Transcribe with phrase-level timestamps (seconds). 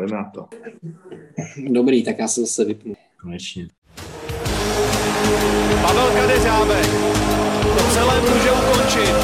[0.00, 0.48] jdeme na to.
[1.70, 2.94] Dobrý, tak já se zase vypnu.
[3.22, 3.68] Konečně.
[5.82, 6.86] Pavel Kadeřábek
[7.78, 9.14] to celé může ukončit.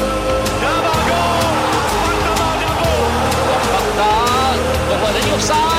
[0.61, 1.41] Dává gol!
[1.89, 3.63] Sparta má double!
[3.63, 4.55] Sparta,
[4.89, 5.70] tohle není offside.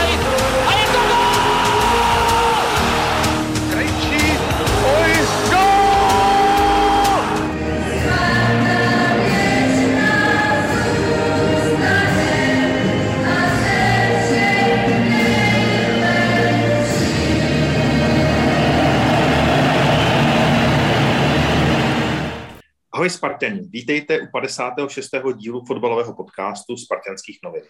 [22.94, 25.10] Ahoj Spartani, vítejte u 56.
[25.36, 27.62] dílu fotbalového podcastu Spartanských novin.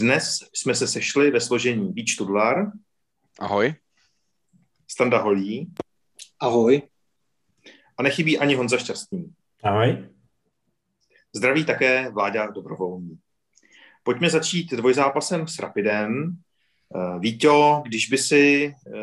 [0.00, 2.72] Dnes jsme se sešli ve složení Víč Tudlar,
[3.40, 3.74] Ahoj.
[4.90, 5.72] Standa Holí
[6.40, 6.82] Ahoj.
[7.98, 9.32] a nechybí ani Honza Šťastný.
[9.62, 10.08] Ahoj.
[11.36, 13.18] Zdraví také Vláďa Dobrovolný.
[14.02, 16.36] Pojďme začít dvojzápasem s Rapidem.
[16.96, 19.00] Eh, Víťo, když by si eh,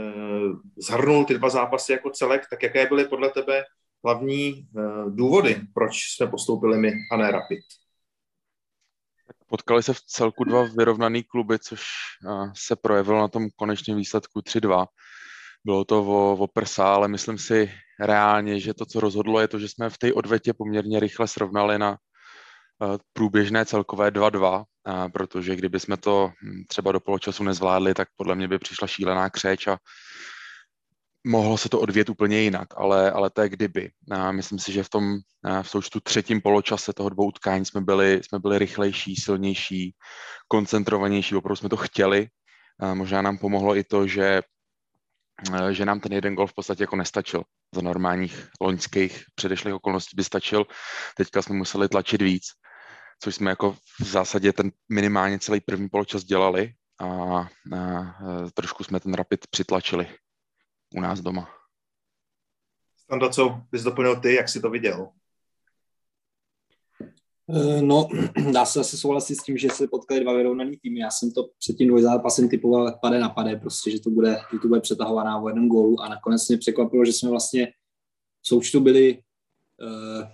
[0.78, 3.64] zhrnul ty dva zápasy jako celek, tak jaké byly podle tebe
[4.06, 7.60] hlavní eh, důvody, proč jsme postoupili my a ne Rapid?
[9.48, 14.40] Potkali se v celku dva vyrovnaný kluby, což eh, se projevilo na tom konečném výsledku
[14.40, 14.86] 3-2.
[15.66, 19.60] Bylo to o, o prsa, ale myslím si reálně, že to, co rozhodlo, je to,
[19.60, 25.56] že jsme v té odvetě poměrně rychle srovnali na eh, průběžné celkové 2-2, eh, protože
[25.56, 29.68] kdyby jsme to hm, třeba do poločasu nezvládli, tak podle mě by přišla šílená křeč
[29.68, 29.78] a
[31.24, 33.92] mohlo se to odvět úplně jinak, ale, ale to je kdyby.
[34.12, 35.18] A myslím si, že v tom
[35.62, 39.96] v součtu třetím poločase toho dvou utkání jsme byli, jsme byli rychlejší, silnější,
[40.48, 42.28] koncentrovanější, opravdu jsme to chtěli.
[42.80, 44.42] A možná nám pomohlo i to, že,
[45.72, 47.44] že nám ten jeden gol v podstatě jako nestačil.
[47.76, 50.66] Za normálních loňských předešlých okolností by stačil.
[51.18, 52.44] Teďka jsme museli tlačit víc,
[53.20, 58.16] což jsme jako v zásadě ten minimálně celý první poločas dělali a, a, a
[58.54, 60.08] trošku jsme ten rapid přitlačili
[60.96, 61.50] u nás doma.
[62.98, 65.10] Standa, co bys doplnil ty, jak jsi to viděl?
[67.82, 68.08] No,
[68.54, 71.00] dá se asi souhlasit s tím, že se potkali dva vyrovnaný týmy.
[71.00, 74.60] Já jsem to před tím dvojzápasem typoval pade na pade, prostě, že to bude, že
[74.60, 77.68] to bude přetahovaná o jeden gólu a nakonec mě překvapilo, že jsme vlastně
[78.42, 79.14] v součtu byli
[79.82, 80.28] uh,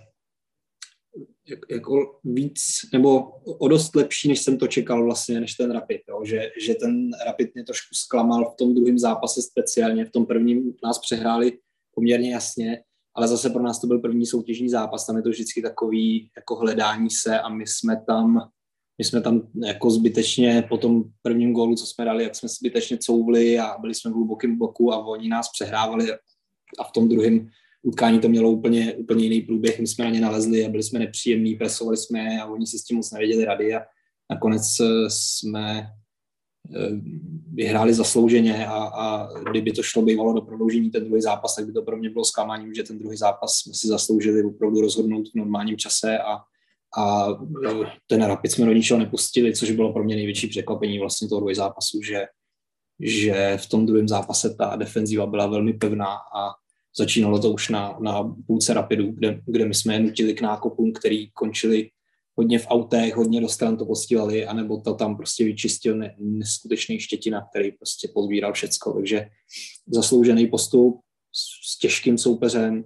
[1.70, 2.60] jako víc,
[2.92, 6.24] nebo o dost lepší, než jsem to čekal vlastně, než ten Rapid, jo?
[6.24, 10.74] Že, že ten Rapid mě trošku zklamal v tom druhém zápase speciálně, v tom prvním
[10.84, 11.58] nás přehráli
[11.94, 12.82] poměrně jasně,
[13.14, 16.56] ale zase pro nás to byl první soutěžní zápas, tam je to vždycky takový jako
[16.56, 18.50] hledání se a my jsme tam
[18.98, 22.98] my jsme tam jako zbytečně po tom prvním gólu, co jsme dali, jak jsme zbytečně
[22.98, 26.12] couvli a byli jsme v hlubokém bloku a oni nás přehrávali
[26.78, 27.48] a v tom druhém
[27.82, 30.98] utkání to mělo úplně, úplně jiný průběh, my jsme na ně nalezli a byli jsme
[30.98, 33.80] nepříjemní, presovali jsme a oni si s tím moc nevěděli rady a
[34.30, 34.62] nakonec
[35.08, 35.88] jsme
[37.52, 41.72] vyhráli zaslouženě a, a kdyby to šlo bývalo do prodloužení ten druhý zápas, tak by
[41.72, 45.34] to pro mě bylo zklamáním, že ten druhý zápas jsme si zasloužili opravdu rozhodnout v
[45.34, 46.34] normálním čase a,
[46.98, 47.28] a
[48.06, 51.54] ten Rapid jsme do ničeho nepustili, což bylo pro mě největší překvapení vlastně toho druhého
[51.54, 52.26] zápasu, že,
[53.00, 56.50] že v tom druhém zápase ta defenziva byla velmi pevná a
[56.98, 60.92] začínalo to už na, na půlce Rapidu, kde, kde my jsme je nutili k nákupům,
[60.92, 61.90] který končili
[62.34, 67.00] hodně v autech, hodně do stran to postílali, anebo to tam prostě vyčistil ne, neskutečný
[67.00, 68.92] štětina, který prostě pozbíral všecko.
[68.92, 69.28] Takže
[69.86, 71.00] zasloužený postup
[71.32, 72.78] s, s těžkým soupeřem.
[72.78, 72.84] E,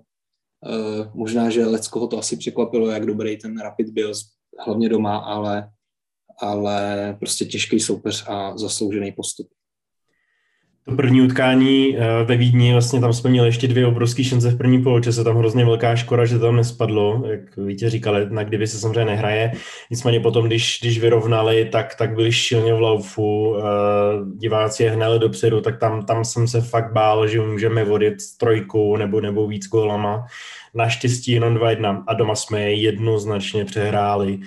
[1.14, 4.12] možná, že Leckoho to asi překvapilo, jak dobrý ten Rapid byl,
[4.66, 5.70] hlavně doma, ale,
[6.38, 9.48] ale prostě těžký soupeř a zasloužený postup.
[10.84, 14.58] To první utkání eh, ve Vídni, vlastně tam jsme měli ještě dvě obrovské šance v
[14.58, 18.66] první poločase, tam hrozně velká škoda, že to tam nespadlo, jak Vítě říkal, na kdyby
[18.66, 19.52] se samozřejmě nehraje.
[19.90, 23.62] Nicméně potom, když, když vyrovnali, tak, tak byli šilně v laufu, eh,
[24.36, 28.96] diváci je hnali dopředu, tak tam, tam jsem se fakt bál, že můžeme vodit trojku
[28.96, 30.26] nebo, nebo víc gólama.
[30.74, 34.38] Naštěstí jenom 2-1 a doma jsme je jednoznačně přehráli.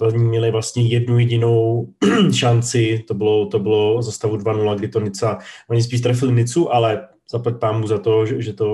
[0.00, 1.88] Oni měli vlastně jednu jedinou
[2.34, 5.38] šanci, to bylo, to bylo za stavu 2-0, kdy to Nica,
[5.70, 8.66] oni spíš trefili Nicu, ale zaplať pámu za to, že, že, to,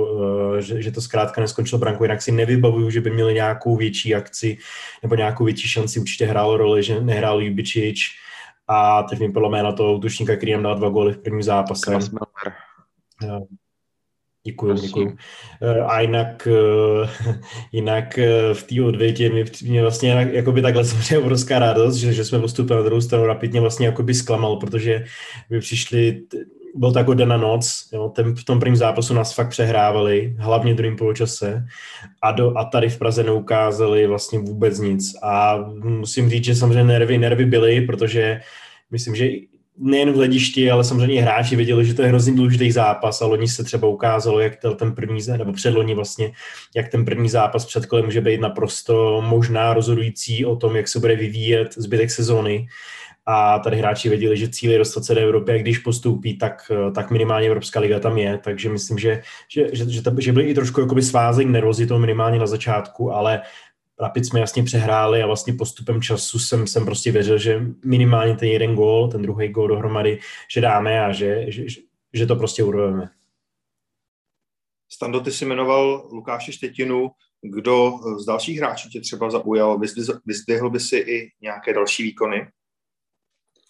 [0.57, 4.15] eh, že, že to zkrátka neskončilo branku, jinak si nevybavuju, že by měli nějakou větší
[4.15, 4.59] akci
[5.03, 8.11] nebo nějakou větší šanci, určitě hrálo roli, že nehrál Jubičič
[8.69, 11.43] a teď mi podle mě na toho útočníka, který jim dal dva góly v prvním
[11.43, 11.99] zápase.
[13.21, 13.47] Děkuji,
[14.45, 15.17] děkuji.
[15.63, 17.35] Eh, a jinak, eh,
[17.73, 22.25] jinak eh, v té odvětě mi, mě vlastně jakoby takhle samozřejmě obrovská radost, že, že
[22.25, 25.05] jsme postupili na druhou stranu rapidně vlastně jakoby zklamal, protože
[25.51, 26.23] by přišli,
[26.75, 30.37] byl to jako den a noc, jo, ten, v tom prvním zápasu nás fakt přehrávali,
[30.39, 31.65] hlavně v druhém poločase
[32.23, 36.85] a, do, a tady v Praze neukázali vlastně vůbec nic a musím říct, že samozřejmě
[36.85, 38.41] nervy, nervy byly, protože
[38.91, 39.29] myslím, že
[39.79, 43.49] nejen v hledišti, ale samozřejmě hráči věděli, že to je hrozně důležitý zápas a loni
[43.49, 46.33] se třeba ukázalo, jak ten první, nebo předloni vlastně,
[46.77, 51.01] jak ten první zápas před kolem může být naprosto možná rozhodující o tom, jak se
[51.01, 52.67] bude vyvíjet zbytek sezóny
[53.27, 56.73] a tady hráči věděli, že cíl je dostat se do Evropy a když postoupí, tak,
[56.95, 60.55] tak minimálně Evropská liga tam je, takže myslím, že, že, že, že, že byli i
[60.55, 63.41] trošku jakoby svázení nervozitou minimálně na začátku, ale
[64.01, 68.49] Rapid jsme jasně přehráli a vlastně postupem času jsem, jsem prostě věřil, že minimálně ten
[68.49, 70.21] jeden gól, ten druhý gól dohromady,
[70.55, 71.65] že dáme a že, že,
[72.13, 73.11] že to prostě urveme.
[74.93, 77.11] Stando, ty jsi jmenoval Lukáše Štětinu,
[77.43, 79.79] kdo z dalších hráčů tě třeba zaujal?
[80.27, 82.49] Vyzdvihl by si i nějaké další výkony?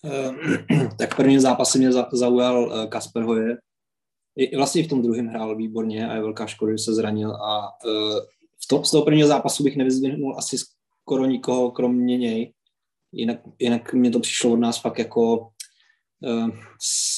[0.04, 3.56] Eh, tak v prvním zápase mě zaujal eh, Kasper Hoje.
[4.36, 7.68] I vlastně v tom druhém hrál výborně a je velká škoda, že se zranil a
[8.64, 10.56] eh, v to, z toho prvního zápasu bych nevyzdvihnul asi
[11.02, 12.52] skoro nikoho, kromě něj.
[13.12, 15.48] Jinak, jinak mě to přišlo od nás fakt jako,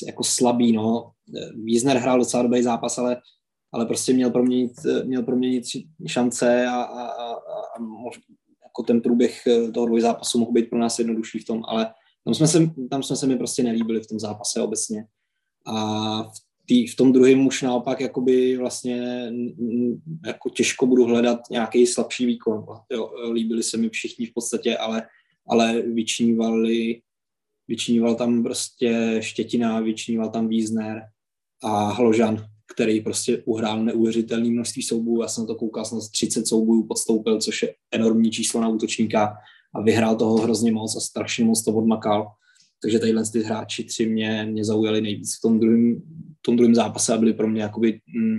[0.06, 0.72] jako slabý.
[0.72, 1.10] No.
[1.64, 3.16] Wiesner hrál docela dobrý zápas, ale,
[3.72, 4.72] ale prostě měl proměnit,
[5.04, 5.64] měl proměnit
[6.06, 7.34] šance a, a, a,
[7.76, 8.20] a mož,
[8.64, 9.42] jako ten průběh
[9.74, 11.94] toho dvojzápasu mohl být pro nás jednodušší v tom, ale
[12.24, 15.06] tam jsme, se, tam jsme se mi prostě nelíbili v tom zápase obecně.
[15.66, 19.30] A v, tý, v tom druhém už naopak jakoby vlastně
[20.26, 22.64] jako těžko budu hledat nějaký slabší výkon.
[22.92, 25.02] Jo, líbili se mi všichni v podstatě, ale,
[25.48, 27.00] ale vyčnívali,
[27.68, 31.02] vyčníval tam prostě Štětina, vyčníval tam Wiesner
[31.62, 35.22] a Hložan, který prostě uhrál neuvěřitelné množství soubojů.
[35.22, 39.36] Já jsem to koukal, jsem 30 soubojů podstoupil, což je enormní číslo na útočníka
[39.74, 42.26] a vyhrál toho hrozně moc a strašně moc to odmakal.
[42.82, 46.02] Takže tadyhle ty hráči tři mě, mě zaujali nejvíc v tom druhém,
[46.42, 48.38] tom druhém zápase a byli pro mě jakoby mm,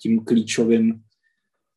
[0.00, 1.02] tím klíčovým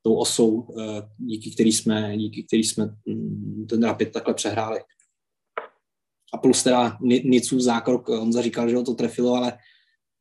[0.01, 4.79] tou osou, eh, díky který jsme, díky který jsme mm, ten Rapid takhle přehráli.
[6.33, 9.57] A plus teda Nicův zákrok, on zaříkal, že ho to trefilo, ale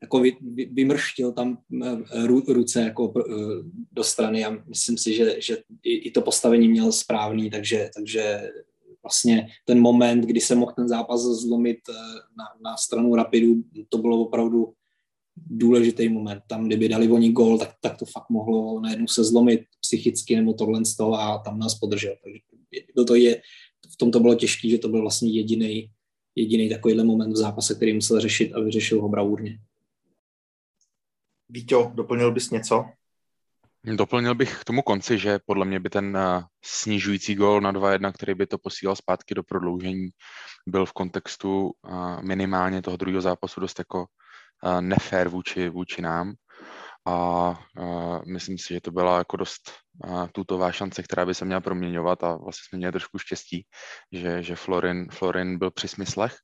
[0.03, 3.33] jako vy, vy, vymrštil tam eh, ru, ruce jako eh,
[3.93, 8.51] do strany a myslím si, že, že i, i to postavení měl správný, takže, takže
[9.03, 11.95] vlastně ten moment, kdy se mohl ten zápas zlomit eh,
[12.39, 14.73] na, na stranu Rapidu, to bylo opravdu
[15.37, 16.43] důležitý moment.
[16.49, 20.53] Tam, kdyby dali oni gol, tak, tak to fakt mohlo najednou se zlomit psychicky nebo
[20.53, 22.15] tohle z toho a tam nás podržel.
[22.25, 22.39] Takže
[22.97, 23.43] to, to je,
[23.93, 25.91] v tom to bylo těžké, že to byl vlastně jediný
[26.35, 29.59] jediný takovýhle moment v zápase, který musel řešit a vyřešil ho bravurně.
[31.49, 32.85] Víťo, doplnil bys něco?
[33.85, 38.13] Doplnil bych k tomu konci, že podle mě by ten uh, snižující gol na 2-1,
[38.13, 40.09] který by to posílal zpátky do prodloužení,
[40.67, 46.33] byl v kontextu uh, minimálně toho druhého zápasu dost jako uh, nefér vůči, vůči nám.
[47.07, 47.59] A
[48.27, 49.73] myslím si, že to byla jako dost
[50.33, 53.67] tutová šance, která by se měla proměňovat a vlastně jsme měli trošku štěstí,
[54.13, 56.37] že, že Florin, Florin byl při smyslech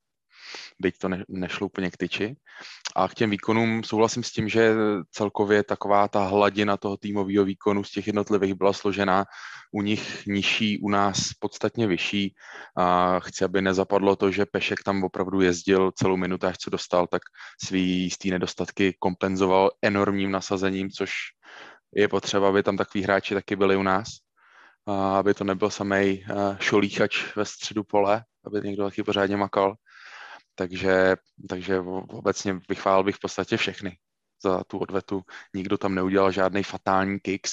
[0.79, 2.37] byť to ne, nešlo úplně k tyči.
[2.97, 4.75] A k těm výkonům souhlasím s tím, že
[5.11, 9.25] celkově taková ta hladina toho týmového výkonu z těch jednotlivých byla složená,
[9.73, 12.35] u nich nižší, u nás podstatně vyšší.
[12.77, 17.07] A chci, aby nezapadlo to, že Pešek tam opravdu jezdil celou minutu, až co dostal,
[17.07, 17.23] tak
[17.65, 21.13] svý jistý nedostatky kompenzoval enormním nasazením, což
[21.95, 24.09] je potřeba, aby tam takový hráči taky byli u nás,
[24.87, 26.25] a aby to nebyl samej
[26.61, 29.75] šolíchač ve středu pole, aby někdo taky pořádně makal.
[30.59, 31.17] Takže,
[31.49, 33.99] takže obecně vychválil bych v podstatě všechny
[34.43, 35.23] za tu odvetu.
[35.55, 37.53] Nikdo tam neudělal žádný fatální kicks.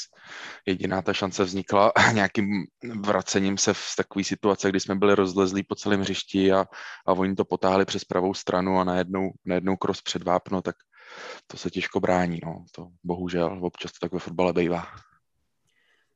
[0.68, 2.66] Jediná ta šance vznikla nějakým
[3.00, 6.66] vracením se v takové situace, kdy jsme byli rozlezlí po celém hřišti a,
[7.08, 10.76] a oni to potáhli přes pravou stranu a najednou, najednou cross před vápno, tak
[11.48, 12.40] to se těžko brání.
[12.46, 12.66] No.
[12.76, 14.88] To bohužel občas to tak ve fotbale bývá.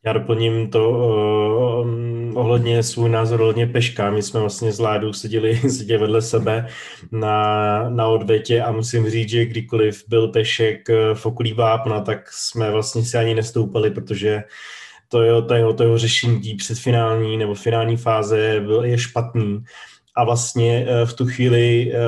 [0.05, 4.11] Já doplním to uh, ohledně svůj názor ohledně Peška.
[4.11, 6.67] My jsme vlastně s Ládou seděli, seděli vedle sebe
[7.11, 12.31] na, na odvetě a musím říct, že kdykoliv byl Pešek eh, v okolí Vápna, tak
[12.31, 14.43] jsme vlastně si ani nestoupali, protože
[15.07, 19.63] to jeho, to jeho, to jeho řešení předfinální nebo finální fáze byl, je špatný
[20.15, 21.99] a vlastně eh, v tu chvíli eh,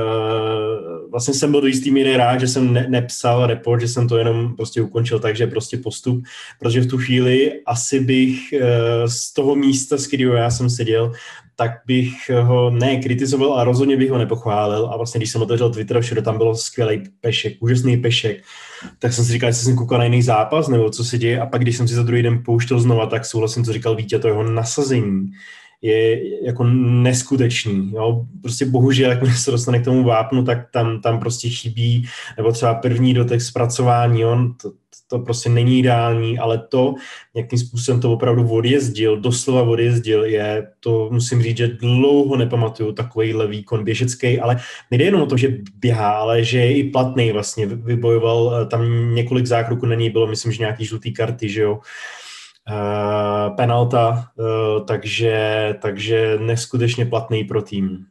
[1.12, 4.18] vlastně jsem byl do jistý míry rád, že jsem ne, nepsal report, že jsem to
[4.18, 6.24] jenom prostě ukončil, takže prostě postup,
[6.60, 11.12] protože v tu chvíli asi bych eh, z toho místa, z kterého já jsem seděl,
[11.56, 14.90] tak bych ho ne kritizoval a rozhodně bych ho nepochválil.
[14.94, 18.44] A vlastně když jsem otevřel Twitter, všude tam bylo skvělý pešek, úžasný pešek,
[19.00, 21.42] tak jsem si říkal, jestli jsem koukal na jiný zápas nebo co se děje.
[21.42, 24.20] A pak když jsem si za druhý den pouštěl znova, tak souhlasím, co říkal Vítě,
[24.20, 25.32] to jeho nasazení
[25.82, 27.92] je jako neskutečný.
[27.94, 28.26] Jo?
[28.42, 32.06] Prostě bohužel, jak se dostane k tomu vápnu, tak tam, tam prostě chybí,
[32.38, 34.72] nebo třeba první dotek zpracování, on, to,
[35.08, 36.94] to prostě není ideální, ale to,
[37.36, 43.48] jakým způsobem to opravdu odjezdil, doslova odjezdil, je, to musím říct, že dlouho nepamatuju takovýhle
[43.48, 44.60] výkon běžecký, ale
[44.92, 49.16] nejde jenom o to, že běhá, ale že je i platný vlastně, vybojoval eh, tam
[49.16, 51.80] několik zákroků na něj bylo, myslím, že nějaký žlutý karty, že jo, uh,
[53.56, 58.06] penalta, uh, takže, takže neskutečně platný pro tým.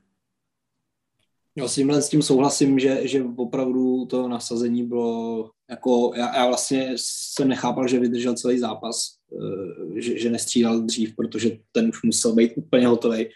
[1.57, 6.47] Jo, s tímhle s tím souhlasím, že, že opravdu to nasazení bylo jako, já, já
[6.47, 8.97] vlastně jsem nechápal, že vydržel celý zápas,
[9.33, 13.27] eh, že, že nestřídal dřív, protože ten už musel být úplně hotový.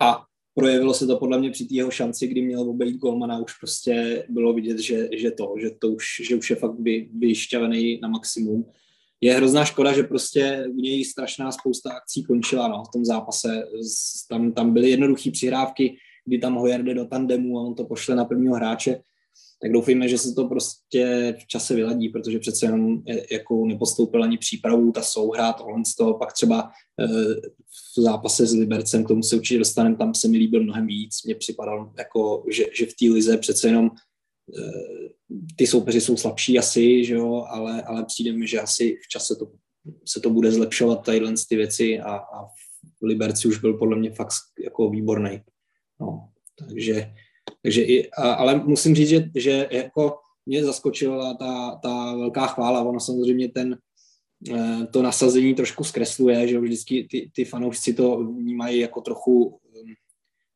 [0.00, 0.24] A
[0.54, 4.24] projevilo se to podle mě při té jeho šanci, kdy měl obejít golmana, už prostě
[4.28, 8.08] bylo vidět, že, že to, že to už, že už je fakt vy, vyšťavený na
[8.08, 8.64] maximum.
[9.24, 13.62] Je hrozná škoda, že prostě u něj strašná spousta akcí končila no, v tom zápase.
[14.28, 18.16] Tam, tam byly jednoduché přihrávky, kdy tam Hoyer jde do tandemu a on to pošle
[18.16, 19.02] na prvního hráče,
[19.62, 24.38] tak doufejme, že se to prostě v čase vyladí, protože přece jenom jako nepostoupil ani
[24.38, 27.34] přípravu, ta souhra, tohle z toho, pak třeba eh,
[27.96, 31.22] v zápase s Libercem, k tomu se určitě dostaneme, tam se mi líbil mnohem víc,
[31.24, 33.90] mně připadalo, jako, že, že v té lize přece jenom
[35.56, 39.36] ty soupeři jsou slabší asi, že jo, ale, ale přijde mi, že asi v čase
[39.36, 39.52] to,
[40.06, 42.46] se to bude zlepšovat, tadyhle ty věci a, a
[43.02, 44.32] v Liberci už byl podle mě fakt
[44.64, 45.40] jako výborný.
[46.00, 47.14] No, takže,
[47.62, 52.82] takže i, a, ale musím říct, že, že jako mě zaskočila ta, ta velká chvála.
[52.82, 53.78] Ono samozřejmě ten,
[54.54, 59.61] eh, to nasazení trošku zkresluje, že vždycky ty, ty fanoušci to vnímají jako trochu, eh,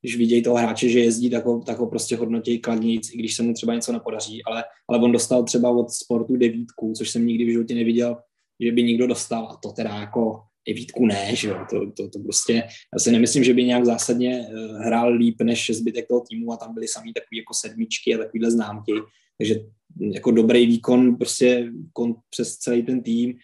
[0.02, 3.34] když vidějí toho hráče, že jezdí, tak ho, tak ho prostě hodnotí kladnějíc, i když
[3.34, 7.26] se mu třeba něco nepodaří, ale, ale on dostal třeba od sportu devítku, což jsem
[7.26, 8.16] nikdy v životě neviděl,
[8.60, 9.48] že by někdo dostal.
[9.50, 12.54] A to teda jako devítku ne, že jo, to, to, to prostě,
[12.94, 16.56] já si nemyslím, že by nějak zásadně eh, hrál líp než zbytek toho týmu a
[16.56, 18.92] tam byly samý takový jako sedmičky a takovýhle známky,
[19.38, 19.54] takže
[20.00, 23.34] jako dobrý výkon prostě kon, přes celý ten tým,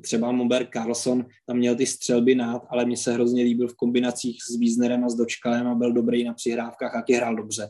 [0.00, 4.38] třeba Mober Carlson tam měl ty střelby nad, ale mně se hrozně líbil v kombinacích
[4.42, 7.68] s Wiesnerem a s Dočkalem a byl dobrý na přihrávkách a hrál dobře.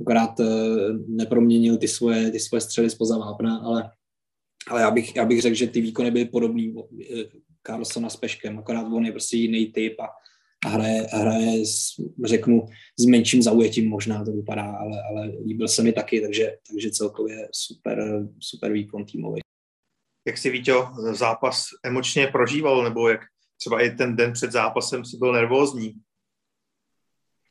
[0.00, 0.46] Akorát uh,
[1.08, 3.90] neproměnil ty svoje, ty svoje střely spoza vápna, ale,
[4.68, 7.24] ale já, bych, já bych řekl, že ty výkony byly podobný eh,
[7.66, 10.08] Carlsona s Peškem, akorát on je prostě jiný typ a,
[10.66, 11.94] a hraje, hraje s,
[12.24, 12.66] řeknu,
[12.98, 17.48] s menším zaujetím možná to vypadá, ale, ale líbil se mi taky, takže, takže celkově
[17.52, 19.40] super, super výkon týmový.
[20.28, 23.20] Jak si Víťo zápas emočně prožíval, nebo jak
[23.56, 25.94] třeba i ten den před zápasem si byl nervózní?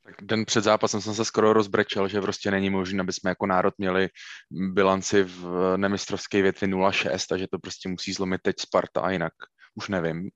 [0.03, 3.46] Tak den před zápasem jsem se skoro rozbrečel, že prostě není možné, aby jsme jako
[3.46, 4.10] národ měli
[4.51, 9.34] bilanci v nemistrovské větvi 0-6 a že to prostě musí zlomit teď Sparta a jinak
[9.75, 10.29] už nevím.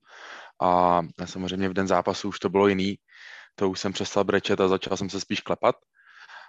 [0.62, 2.98] A samozřejmě v den zápasu už to bylo jiný,
[3.54, 5.76] to už jsem přestal brečet a začal jsem se spíš klepat.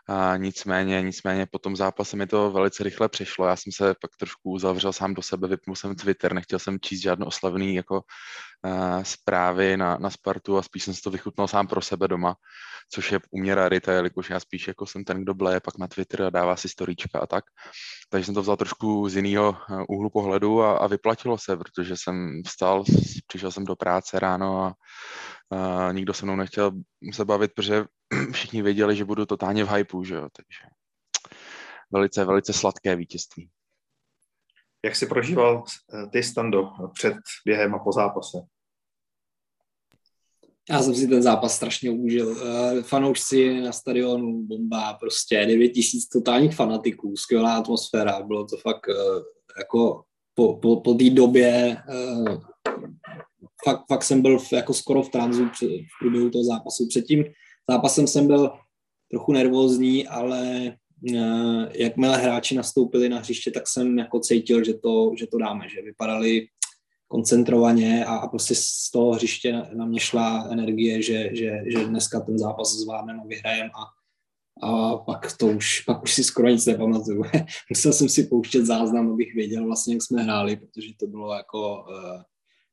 [0.09, 3.47] A nicméně, nicméně po tom zápase mi to velice rychle přišlo.
[3.47, 7.01] Já jsem se pak trošku zavřel sám do sebe, vypnul jsem Twitter, nechtěl jsem číst
[7.01, 8.01] žádné oslavný jako
[8.65, 12.35] uh, zprávy na, na Spartu a spíš jsem si to vychutnal sám pro sebe doma,
[12.89, 15.87] což je u mě rarita, jelikož já spíš jako jsem ten, kdo bleje pak na
[15.87, 17.45] Twitter a dává si storíčka a tak.
[18.09, 21.97] Takže jsem to vzal trošku z jiného eh, úhlu pohledu a, a vyplatilo se, protože
[21.97, 22.83] jsem vstal,
[23.27, 24.73] přišel jsem do práce ráno a
[25.51, 26.71] a nikdo se mnou nechtěl
[27.13, 27.85] se bavit, protože
[28.31, 30.73] všichni věděli, že budu totálně v hypeu, že jo, takže
[31.91, 33.49] velice, velice sladké vítězství.
[34.85, 37.13] Jak jsi prožíval eh, ty, Stando, před
[37.45, 38.37] během a po zápase?
[40.69, 42.37] Já jsem si ten zápas strašně užil.
[42.37, 48.89] Eh, fanoušci na stadionu, bomba, prostě 9 tisíc totálních fanatiků, skvělá atmosféra, bylo to fakt
[48.89, 48.93] eh,
[49.57, 50.03] jako
[50.35, 51.77] po, po, po té době
[53.65, 56.87] fakt, fakt jsem byl v, jako skoro v tranzu při, v průběhu toho zápasu.
[56.87, 57.25] Před tím
[57.69, 58.51] zápasem jsem byl
[59.11, 60.73] trochu nervózní, ale
[61.11, 65.69] uh, jakmile hráči nastoupili na hřiště, tak jsem jako cítil, že to, že to dáme,
[65.69, 66.47] že vypadali
[67.07, 71.85] koncentrovaně a, a prostě z toho hřiště na, na mě šla energie, že, že, že
[71.85, 73.83] dneska ten zápas zvládneme a vyhrajeme a,
[74.67, 77.23] a pak to už, pak už si skoro nic nepamatuju.
[77.69, 81.85] Musel jsem si pouštět záznam, abych věděl vlastně, jak jsme hráli, protože to bylo jako
[81.89, 82.21] uh,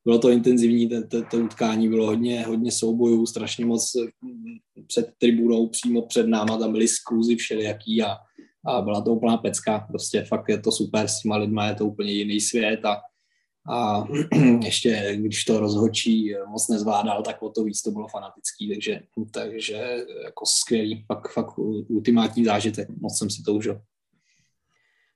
[0.05, 5.11] bylo to intenzivní, to, to, to utkání bylo hodně, hodně soubojů, strašně moc mm, před
[5.17, 8.17] tribunou, přímo před náma, tam byly skluzy všelijaký a,
[8.65, 11.85] a byla to úplná pecka, prostě fakt je to super, s těma lidma je to
[11.85, 13.01] úplně jiný svět a,
[13.71, 14.07] a
[14.63, 20.05] ještě když to rozhočí moc nezvládal, tak o to víc to bylo fanatický, takže, takže
[20.23, 23.81] jako skvělý, fakt, fakt ultimátní zážitek, moc jsem si to užil.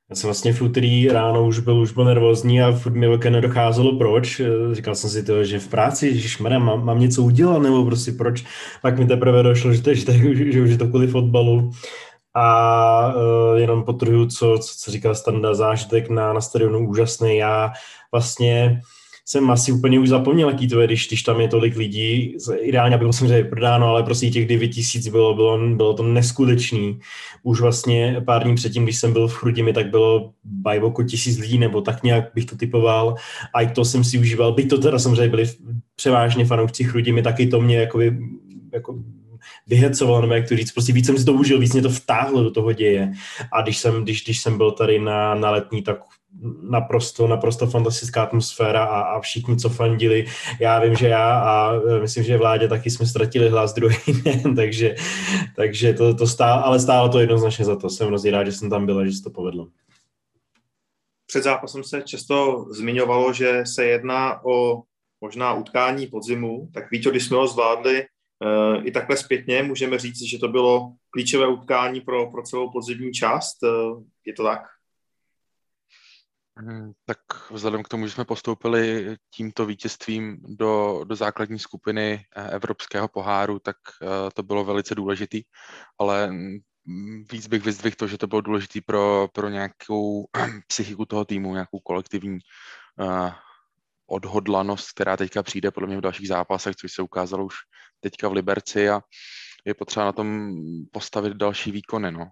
[0.09, 3.29] Já jsem vlastně v úterý ráno už byl, už byl nervózní a furt mi velké
[3.29, 4.41] nedocházelo proč.
[4.71, 8.43] Říkal jsem si to, že v práci, že mám, mám něco udělat, nebo prostě proč.
[8.81, 10.11] Pak mi teprve došlo, že, to, že, to,
[10.51, 11.71] že, už je to kvůli fotbalu.
[12.33, 17.37] A uh, jenom potrhuju, co, co, co říkal Standa, zážitek na, na stadionu úžasný.
[17.37, 17.71] Já
[18.11, 18.81] vlastně
[19.27, 22.37] jsem asi úplně už zapomněl, jaký to je, když, když tam je tolik lidí.
[22.59, 26.99] Ideálně bylo samozřejmě prodáno, ale prostě těch 9 tisíc bylo, bylo, bylo to neskutečný.
[27.43, 31.57] Už vlastně pár dní předtím, když jsem byl v Chrudimi, tak bylo bajvoko tisíc lidí,
[31.57, 33.15] nebo tak nějak bych to typoval.
[33.53, 34.53] A i to jsem si užíval.
[34.53, 35.45] Byť to teda samozřejmě byli
[35.95, 38.17] převážně fanoušci Chrudimi, taky to mě jakoby,
[38.73, 38.95] jako
[39.67, 42.43] vyhecoval, nebo jak to říct, prostě víc jsem si to užil, víc mě to vtáhlo
[42.43, 43.11] do toho děje.
[43.51, 45.97] A když jsem, když, když jsem byl tady na, na letní, tak
[46.61, 50.25] naprosto, naprosto fantastická atmosféra a, a všichni, co fandili.
[50.59, 54.55] Já vím, že já a e, myslím, že vládě taky jsme ztratili hlas druhý den,
[54.55, 54.95] takže,
[55.55, 57.89] takže to, to stálo, ale stálo to jednoznačně za to.
[57.89, 59.67] Jsem hrozně rád, že jsem tam byl a že se to povedlo.
[61.27, 64.83] Před zápasem se často zmiňovalo, že se jedná o
[65.21, 68.05] možná utkání podzimu, tak víte, když jsme ho zvládli e,
[68.83, 73.63] i takhle zpětně, můžeme říct, že to bylo klíčové utkání pro, pro celou podzimní část.
[73.63, 73.67] E,
[74.25, 74.74] je to tak?
[76.57, 77.17] Hmm, tak
[77.51, 83.59] vzhledem k tomu, že jsme postoupili tímto vítězstvím do, do základní skupiny eh, Evropského poháru,
[83.59, 85.43] tak eh, to bylo velice důležitý,
[85.99, 86.59] ale mm,
[87.31, 90.25] víc bych vyzdvihl to, že to bylo důležité pro, pro nějakou
[90.67, 92.39] psychiku toho týmu, nějakou kolektivní
[92.99, 93.31] uh,
[94.07, 97.55] odhodlanost, která teďka přijde podle mě v dalších zápasech, což se ukázalo už
[97.99, 99.01] teďka v Liberci a
[99.65, 100.55] je potřeba na tom
[100.91, 102.11] postavit další výkony.
[102.11, 102.29] No.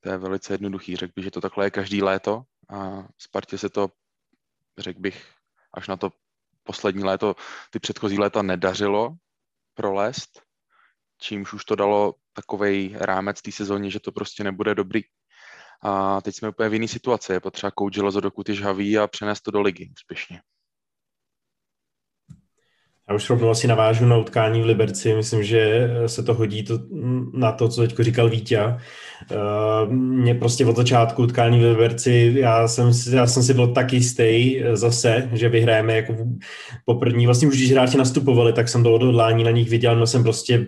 [0.00, 0.96] To je velice jednoduchý.
[0.96, 3.88] Řekl bych, že to takhle je každý léto a Spartě se to,
[4.78, 5.32] řekl bych,
[5.74, 6.10] až na to
[6.62, 7.36] poslední léto,
[7.70, 9.16] ty předchozí léta nedařilo
[9.74, 10.42] prolést,
[11.20, 15.00] čímž už to dalo takovej rámec té sezóně, že to prostě nebude dobrý.
[15.82, 17.32] A teď jsme úplně v jiné situaci.
[17.32, 20.42] Je potřeba kouč železo, dokud je žhavý a přenést to do ligy úspěšně.
[23.08, 25.14] Já už rovnou asi navážu na utkání v Liberci.
[25.14, 26.78] Myslím, že se to hodí to,
[27.32, 28.60] na to, co teď říkal Vítě.
[28.64, 33.92] Uh, mě prostě od začátku utkání v Liberci, já jsem, já jsem si byl tak
[33.92, 36.16] jistý zase, že vyhrajeme jako
[36.84, 37.26] poprvní.
[37.26, 40.66] Vlastně už když hráči nastupovali, tak jsem to odhodlání na nich viděl, no jsem prostě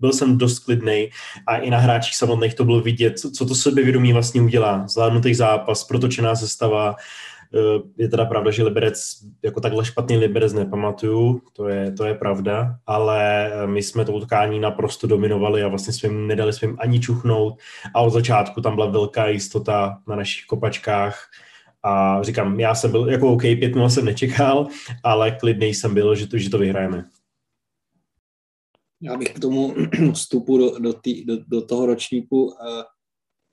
[0.00, 1.10] byl jsem dost klidný
[1.46, 4.84] a i na hráčích samotných to bylo vidět, co, to sebevědomí vlastně udělá.
[4.88, 6.96] Zvládnutý zápas, protočená sestava,
[7.96, 12.78] je teda pravda, že Liberec, jako takhle špatný Liberec nepamatuju, to je, to je pravda,
[12.86, 17.54] ale my jsme to utkání naprosto dominovali a vlastně jsme nedali jim ani čuchnout
[17.94, 21.28] a od začátku tam byla velká jistota na našich kopačkách
[21.82, 24.66] a říkám, já jsem byl, jako OK, 5 jsem nečekal,
[25.02, 27.04] ale klidný jsem byl, že to, že to vyhrajeme.
[29.02, 29.74] Já bych k tomu
[30.12, 32.52] vstupu do, do, tý, do, do toho ročníku uh,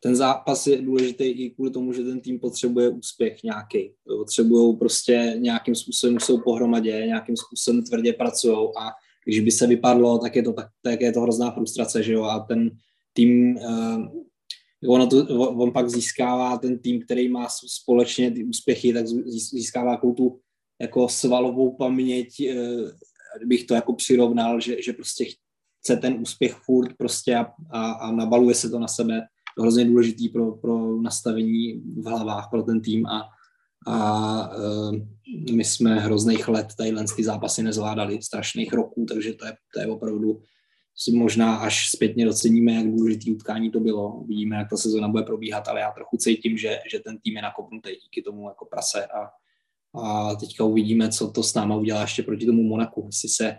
[0.08, 3.92] ten zápas je důležitý i kvůli tomu, že ten tým potřebuje úspěch nějaký.
[4.18, 8.90] Potřebují prostě nějakým způsobem, jsou pohromadě, nějakým způsobem tvrdě pracují a
[9.26, 12.24] když by se vypadlo, tak je to, tak, tak je to hrozná frustrace, že jo,
[12.24, 12.72] a ten
[13.14, 19.08] tým, uh, ono to, on pak získává ten tým, který má společně ty úspěchy, tak
[19.08, 20.40] získává jako tu
[20.82, 22.90] jako svalovou paměť, uh,
[23.46, 25.26] bych to jako přirovnal, že, že prostě
[25.80, 29.28] chce ten úspěch furt prostě a, a, a nabaluje se to na sebe
[29.60, 33.30] hrozně důležitý pro, pro nastavení v hlavách pro ten tým a,
[33.88, 34.96] a uh,
[35.56, 39.88] my jsme hrozných let tadyhle ty zápasy nezvládali, strašných roků, takže to je, to je
[39.88, 40.42] opravdu
[40.98, 44.16] si možná až zpětně doceníme, jak důležitý utkání to bylo.
[44.16, 47.42] Uvidíme, jak ta sezona bude probíhat, ale já trochu cítím, že, že ten tým je
[47.42, 49.30] nakopnutý díky tomu jako prase a,
[50.02, 53.58] a teďka uvidíme, co to s náma udělá ještě proti tomu Monaku, jestli se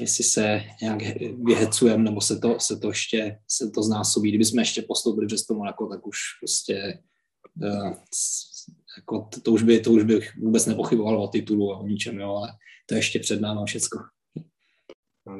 [0.00, 0.98] jestli se nějak
[1.44, 4.28] vyhecujeme, nebo se to, se to ještě se to znásobí.
[4.28, 6.98] Kdyby jsme ještě postoupili přes to Monako, tak už prostě
[7.62, 7.94] uh,
[8.96, 12.18] jako to, to, už by, to už bych vůbec nepochyboval o titulu a o ničem,
[12.18, 12.48] jo, ale
[12.86, 13.98] to je ještě před námi všecko.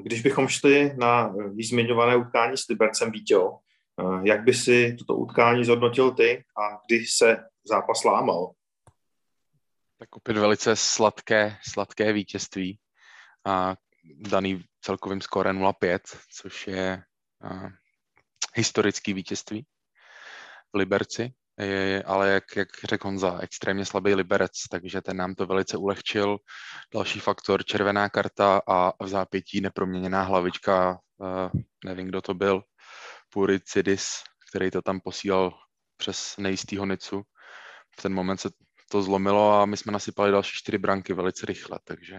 [0.03, 3.59] Když bychom šli na vyzměňované utkání s Libercem Vítěho,
[4.01, 8.53] eh, jak by si toto utkání zhodnotil ty a kdy se zápas lámal?
[9.99, 12.79] Tak opět velice sladké, sladké vítězství.
[13.47, 15.99] A daný celkovým skóre 0-5,
[16.31, 17.03] což je
[18.55, 19.67] historický vítězství
[20.75, 25.47] v Liberci, je, ale jak, jak řekl Honza, extrémně slabý Liberec, takže ten nám to
[25.47, 26.39] velice ulehčil.
[26.95, 32.63] Další faktor, červená karta a v zápětí neproměněná hlavička, uh, nevím, kdo to byl,
[33.31, 34.15] Puricidis,
[34.51, 35.53] který to tam posílal
[35.97, 37.23] přes nejistýho Nicu.
[37.99, 38.51] V ten moment se
[38.91, 42.17] to zlomilo a my jsme nasypali další čtyři branky velice rychle, takže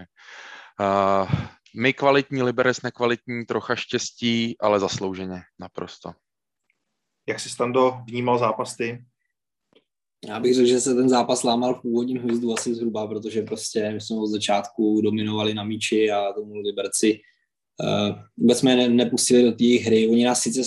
[0.80, 1.32] uh,
[1.78, 6.12] my kvalitní, Liberec nekvalitní, trocha štěstí, ale zaslouženě, naprosto.
[7.28, 9.06] Jak jsi Stando vnímal zápas ty?
[10.28, 13.92] Já bych řekl, že se ten zápas lámal v původním hvězdu asi zhruba, protože prostě
[13.92, 17.20] my jsme od začátku dominovali na míči a tomu Liberci
[17.84, 20.08] uh, vůbec jsme ne, nepustili do té hry.
[20.08, 20.62] Oni nás sice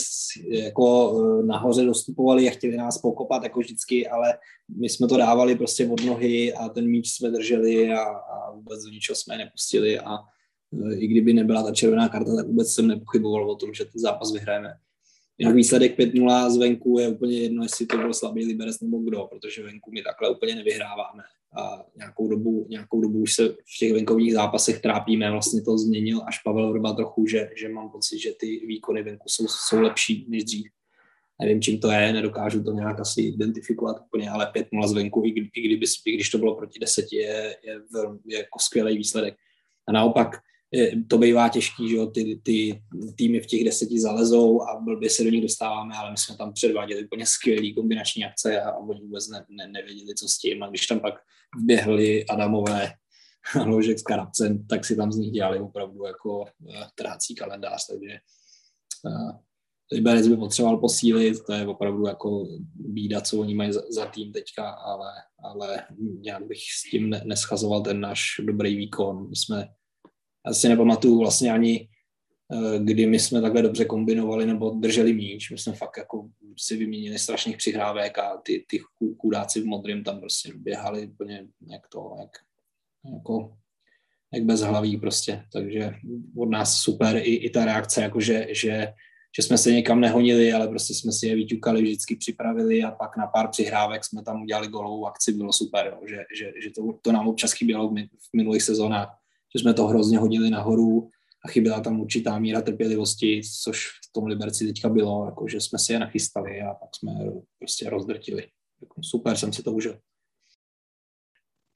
[0.51, 4.39] jako uh, nahoře dostupovali a chtěli nás pokopat jako vždycky, ale
[4.81, 8.83] my jsme to dávali prostě od nohy a ten míč jsme drželi a, a vůbec
[8.83, 10.17] do ničeho jsme nepustili a
[10.99, 14.33] i kdyby nebyla ta červená karta, tak vůbec jsem nepochyboval o tom, že ten zápas
[14.33, 14.75] vyhrajeme.
[15.39, 19.63] Jinak výsledek 5-0 zvenku je úplně jedno, jestli to byl slabý Liberec nebo kdo, protože
[19.63, 21.23] venku my takhle úplně nevyhráváme.
[21.57, 25.31] A nějakou dobu, nějakou dobu už se v těch venkovních zápasech trápíme.
[25.31, 29.29] Vlastně to změnil až Pavel Vrba trochu, že, že mám pocit, že ty výkony venku
[29.29, 30.71] jsou, jsou lepší než dřív.
[31.41, 35.51] Nevím, čím to je, nedokážu to nějak asi identifikovat úplně, ale 5-0 zvenku, i, kdy,
[35.55, 37.81] i, kdyby, i když to bylo proti 10, je, je, je,
[38.27, 39.35] je jako skvělý výsledek.
[39.89, 40.37] A naopak
[41.09, 42.83] to bývá těžký, že jo, ty, ty
[43.17, 46.53] týmy v těch deseti zalezou a blbě se do nich dostáváme, ale my jsme tam
[46.53, 50.63] předváděli úplně skvělý kombinační akce a, oni vůbec ne, ne, nevěděli, co s tím.
[50.63, 51.15] A když tam pak
[51.63, 52.93] vběhli Adamové
[53.67, 56.47] ložek s Karabcem, tak si tam z nich dělali opravdu jako uh,
[56.95, 58.19] trácí kalendář, takže
[59.05, 59.31] uh,
[59.93, 64.33] Liberec by potřeboval posílit, to je opravdu jako bída, co oni mají za, za tým
[64.33, 65.13] teďka, ale,
[65.45, 65.85] ale
[66.21, 69.29] nějak bych s tím ne, neschazoval ten náš dobrý výkon.
[69.29, 69.69] My jsme
[70.49, 71.89] já si nepamatuju vlastně ani,
[72.53, 75.51] eh, kdy my jsme takhle dobře kombinovali nebo drželi míč.
[75.51, 78.81] My jsme fakt jako si vyměnili strašných přihrávek a ty, ty
[79.17, 82.31] kudáci v modrém tam prostě běhali úplně jak to, jak,
[83.15, 83.57] jako,
[84.35, 85.45] jak bez hlaví prostě.
[85.53, 85.95] Takže
[86.37, 88.93] od nás super i, i ta reakce, jako že, že,
[89.37, 93.17] že jsme se někam nehonili, ale prostě jsme si je vyťukali, vždycky připravili a pak
[93.17, 96.99] na pár přihrávek jsme tam udělali golovou akci, bylo super, jo, že, že, že to,
[97.03, 99.19] to nám občas chybělo v, v minulých sezónách
[99.59, 101.11] že jsme to hrozně hodili nahoru
[101.45, 105.79] a chyběla tam určitá míra trpělivosti, což v tom Liberci teďka bylo, jako že jsme
[105.79, 107.13] si je nachystali a pak jsme
[107.59, 108.49] prostě rozdrtili.
[108.81, 109.99] Jako super jsem si to užil.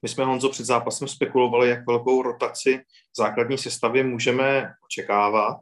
[0.01, 2.77] My jsme, Honzo, před zápasem spekulovali, jak velkou rotaci
[3.13, 5.57] v základní sestavě můžeme očekávat.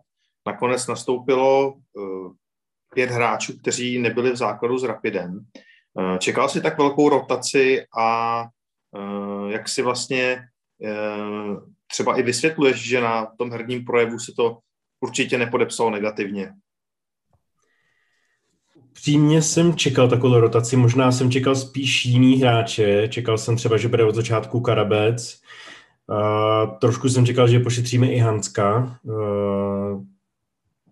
[0.48, 2.34] Nakonec nastoupilo uh,
[2.94, 5.46] pět hráčů, kteří nebyli v základu s Rapidem.
[5.94, 8.42] Uh, čekal si tak velkou rotaci a
[8.92, 10.48] uh, jak si vlastně
[11.92, 14.58] třeba i vysvětluješ, že na tom herním projevu se to
[15.02, 16.54] určitě nepodepsalo negativně.
[18.94, 23.88] Přímě jsem čekal takovou rotaci, možná jsem čekal spíš jiný hráče, čekal jsem třeba, že
[23.88, 25.42] bude od začátku Karabec,
[26.08, 29.00] uh, trošku jsem čekal, že pošetříme i Hanska,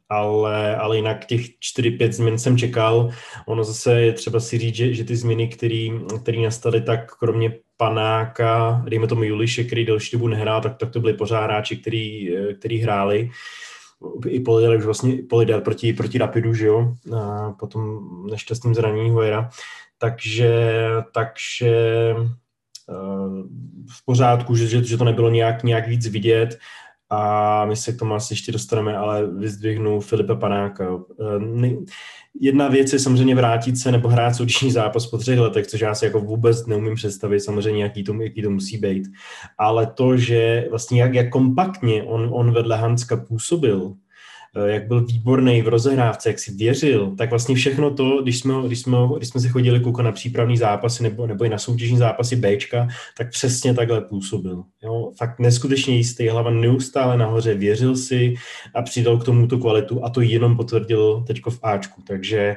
[0.09, 3.09] ale, ale jinak těch 4-5 změn jsem čekal.
[3.45, 8.83] Ono zase je třeba si říct, že, že ty změny, které nastaly, tak kromě Panáka,
[8.89, 12.77] dejme tomu Juliše, který delší dobu nehrál, tak, tak to byli pořád hráči, který, který
[12.77, 13.29] hráli.
[14.27, 17.99] I Polidar už vlastně Polidar proti, proti Rapidu, že jo, a potom
[18.31, 19.49] nešťastným zranění Hojera.
[19.97, 22.15] Takže, takže
[23.97, 26.59] v pořádku, že, že, že to nebylo nějak, nějak víc vidět
[27.09, 30.99] a my se k tomu asi ještě dostaneme, ale vyzdvihnu Filipa Panáka.
[32.41, 35.95] Jedna věc je samozřejmě vrátit se nebo hrát soutěžní zápas po třech letech, což já
[35.95, 39.07] si jako vůbec neumím představit, samozřejmě jaký to, jaký to musí být.
[39.57, 43.93] Ale to, že vlastně jak, jak kompaktně on, on vedle Hanska působil,
[44.65, 48.79] jak byl výborný v rozehrávce, jak si věřil, tak vlastně všechno to, když jsme, když
[48.79, 52.35] jsme, když jsme se chodili koukat na přípravní zápasy nebo, nebo i na soutěžní zápasy
[52.35, 54.63] Bčka, tak přesně takhle působil.
[54.83, 55.11] Jo?
[55.17, 58.33] Fakt neskutečně jistý, hlava neustále nahoře, věřil si
[58.75, 62.01] a přidal k tomu tu kvalitu a to jenom potvrdil teďko v Ačku.
[62.07, 62.55] Takže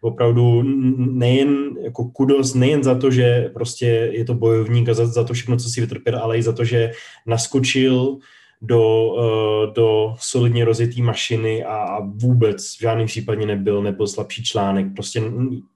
[0.00, 0.62] opravdu
[0.96, 5.34] nejen jako kudos, nejen za to, že prostě je to bojovník a za, za to
[5.34, 6.90] všechno, co si vytrpěl, ale i za to, že
[7.26, 8.18] naskočil
[8.66, 14.86] do, uh, do solidně rozjetý mašiny a, vůbec v žádném případě nebyl, nebyl slabší článek.
[14.94, 15.22] Prostě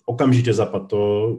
[0.07, 1.37] okamžitě zapad to.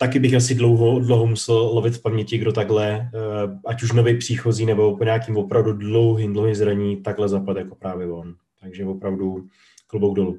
[0.00, 4.18] Taky bych asi dlouho, dlouho musel lovit v paměti, kdo takhle, uh, ať už nový
[4.18, 8.34] příchozí nebo po nějakým opravdu dlouhým, dlouhým zraní, takhle zapad jako právě on.
[8.60, 9.46] Takže opravdu
[9.86, 10.38] klobouk dolů.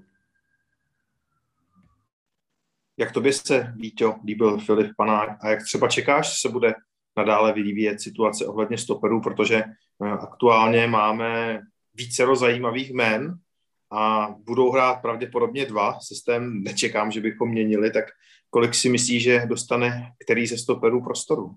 [2.97, 6.73] Jak tobě se, Víťo, líbil Filip Panák a jak třeba čekáš, se bude
[7.19, 11.61] nadále vyvíjet situace ohledně stoperů, protože eh, aktuálně máme
[11.93, 13.35] více zajímavých men
[13.91, 15.99] a budou hrát pravděpodobně dva.
[15.99, 18.05] Systém nečekám, že bychom měnili, tak
[18.49, 21.55] kolik si myslí, že dostane který ze stoperů prostoru?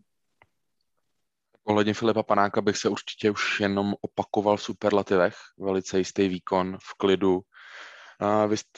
[1.64, 5.35] Ohledně Filipa Panáka bych se určitě už jenom opakoval v superlativech.
[5.59, 7.40] Velice jistý výkon, v klidu.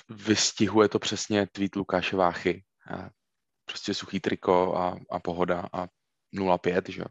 [0.09, 2.63] Vystihuje to přesně tweet Lukáše Váchy.
[3.65, 5.87] Prostě suchý triko a, a pohoda a
[6.35, 7.05] 0,5, že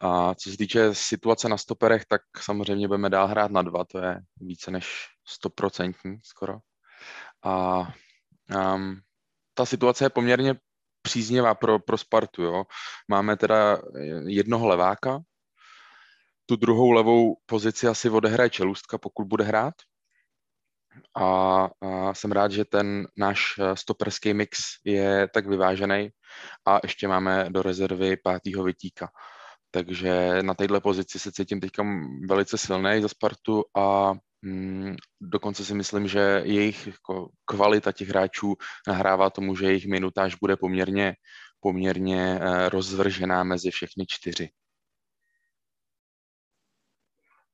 [0.00, 3.98] A co se týče situace na stoperech, tak samozřejmě budeme dál hrát na dva, to
[3.98, 6.58] je více než stoprocentní skoro.
[7.44, 7.78] A
[8.74, 9.00] um,
[9.54, 10.54] ta situace je poměrně
[11.02, 12.42] příznivá pro, pro Spartu.
[12.42, 12.64] Jo.
[13.08, 13.78] Máme teda
[14.26, 15.20] jednoho leváka,
[16.46, 19.74] tu druhou levou pozici asi odehraje Čelůstka, pokud bude hrát.
[21.16, 21.24] A,
[21.80, 26.08] a jsem rád, že ten náš eh, stoperský mix je tak vyvážený
[26.66, 29.08] a ještě máme do rezervy pátýho vytíka.
[29.70, 31.84] Takže na této pozici se cítím teďka
[32.28, 38.54] velice silný za Spartu a mm, dokonce si myslím, že jejich jako, kvalita těch hráčů
[38.86, 41.14] nahrává tomu, že jejich minutáž bude poměrně,
[41.60, 44.50] poměrně eh, rozvržená mezi všechny čtyři.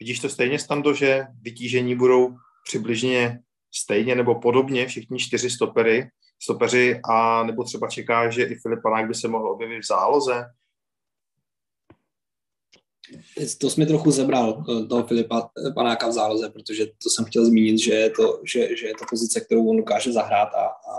[0.01, 3.41] Vidíš to stejně, Stando, že vytížení budou přibližně
[3.75, 6.09] stejně nebo podobně všichni čtyři stopery,
[6.43, 10.45] stopeři a nebo třeba čeká, že i Filip Panák by se mohl objevit v záloze?
[13.59, 17.79] To jsme trochu zabral, eh, toho Filipa Panáka v záloze, protože to jsem chtěl zmínit,
[17.79, 20.95] že je to, že, že je to pozice, kterou on dokáže zahrát a, a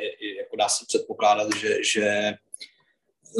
[0.00, 2.06] je, jako dá se předpokládat, že, že,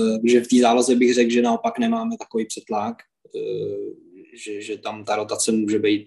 [0.01, 2.97] eh, že v té záloze bych řekl, že naopak nemáme takový přetlak,
[3.37, 6.07] eh, že, že tam ta rotace může být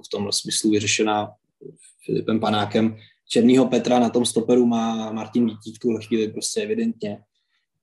[0.00, 1.32] jako v tom smyslu vyřešená
[2.06, 2.96] Filipem Panákem.
[3.28, 7.18] Černýho Petra na tom stoperu má Martin Vítík v tuhle chvíli prostě evidentně,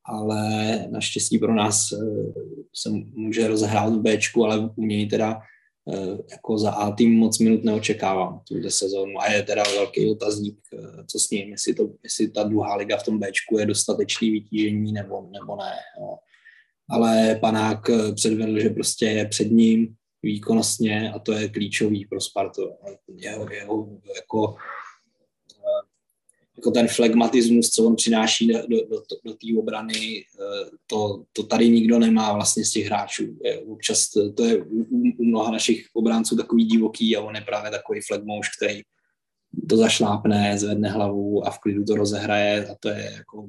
[0.05, 0.39] ale
[0.91, 1.97] naštěstí pro nás eh,
[2.75, 5.39] se může rozehrát v Bčku, ale u něj teda
[5.93, 10.59] eh, jako za A tým moc minut neočekávám tuhle sezónu a je teda velký otazník,
[10.73, 14.31] eh, co s ním, jestli, to, jestli ta druhá liga v tom Bčku je dostatečný
[14.31, 15.73] vytížení nebo, nebo ne.
[16.01, 16.17] Jo.
[16.89, 17.79] Ale panák
[18.15, 19.95] předvedl, že prostě je před ním,
[20.27, 22.69] výkonnostně a to je klíčový pro Spartu.
[23.15, 24.55] Jeho, jeho jako,
[26.57, 30.25] jako ten flegmatismus, co on přináší do, do, do, do té obrany,
[30.87, 33.39] to, to tady nikdo nemá vlastně z těch hráčů.
[33.67, 34.85] Občas to, to je u,
[35.17, 38.81] u mnoha našich obránců takový divoký a on je právě takový flegmouš, který
[39.69, 43.47] to zašlápne, zvedne hlavu a v klidu to rozehraje a to je jako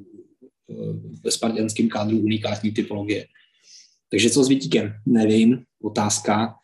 [1.23, 3.25] ve spartianském kádru unikátní typologie.
[4.11, 4.93] Takže co s Vítíkem?
[5.05, 6.55] Nevím, otázka.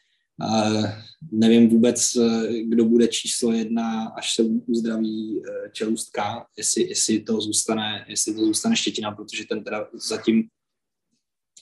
[1.32, 2.17] Nevím vůbec,
[2.63, 8.39] kdo bude číslo jedna, až se uzdraví uh, čelustka, jestli, jestli, to zůstane, jestli to
[8.39, 10.43] zůstane Štětina, protože ten teda zatím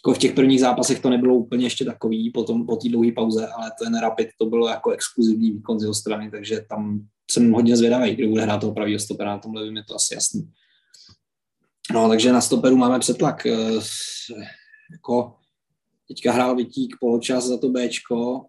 [0.06, 3.48] jako v těch prvních zápasech to nebylo úplně ještě takový, potom po té dlouhé pauze,
[3.48, 7.78] ale ten Rapid to bylo jako exkluzivní výkon z jeho strany, takže tam jsem hodně
[7.78, 10.52] zvědavý, kdo bude hrát toho pravého stopera, na tomhle je to asi jasný.
[11.94, 13.46] No, takže na stoperu máme přetlak.
[13.46, 13.84] Uh,
[14.92, 15.36] jako
[16.08, 18.46] teďka hrál Vytík poločas za to Bčko,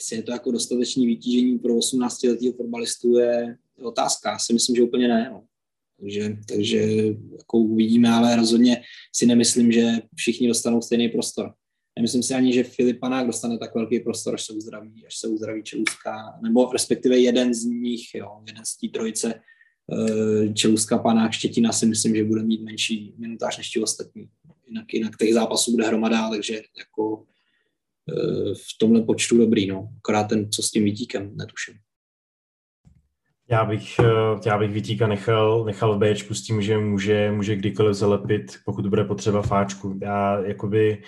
[0.00, 4.30] jestli je to jako dostatečný vytížení pro 18-letého fotbalistu, je otázka.
[4.30, 5.30] Já si myslím, že úplně ne.
[5.32, 5.44] No.
[6.00, 6.78] Takže, takže
[7.38, 8.82] jako uvidíme, ale rozhodně
[9.16, 11.52] si nemyslím, že všichni dostanou stejný prostor.
[11.96, 15.28] Nemyslím si ani, že Filip Panák dostane tak velký prostor, až se uzdraví, až se
[15.28, 21.32] uzdraví Čeluská, nebo respektive jeden z nich, jo, jeden z té trojice, eh, Čeluska, Panák,
[21.32, 24.28] Štětina si myslím, že bude mít menší minutáž než ti ostatní.
[24.68, 27.26] Jinak, jinak těch zápasů bude hromada, takže jako
[28.54, 29.88] v tomhle počtu dobrý, no.
[29.98, 31.74] Akorát ten, co s tím vytíkem, netuším.
[33.50, 37.56] Já bych, eh, já bych Vítíka nechal, nechal v Bčku s tím, že může, může
[37.56, 39.98] kdykoliv zalepit, pokud bude potřeba fáčku.
[40.02, 41.02] Já jakoby,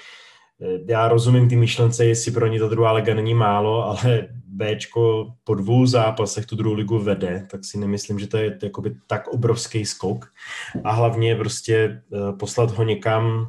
[0.62, 5.32] eh, já rozumím ty myšlence, jestli pro ně ta druhá liga není málo, ale Bčko
[5.44, 9.28] po dvou zápasech tu druhou ligu vede, tak si nemyslím, že to je jakoby tak
[9.28, 10.32] obrovský skok.
[10.84, 13.46] A hlavně prostě eh, poslat ho někam,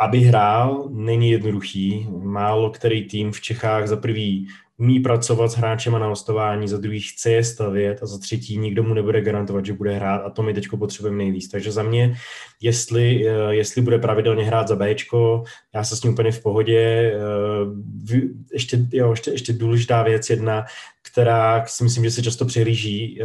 [0.00, 2.08] aby hrál, není jednoduchý.
[2.22, 7.00] Málo který tým v Čechách za prvý umí pracovat s hráčem na hostování, za druhý
[7.00, 10.42] chce je stavět a za třetí nikdo mu nebude garantovat, že bude hrát a to
[10.42, 11.48] my teď potřebujeme nejvíc.
[11.48, 12.14] Takže za mě,
[12.62, 17.12] jestli, eh, jestli bude pravidelně hrát za Bčko, já se s ním úplně v pohodě.
[17.14, 18.20] Eh,
[18.52, 20.64] ještě, jo, ještě, ještě důležitá věc jedna,
[21.06, 23.24] která si myslím, že se často přehlíží eh,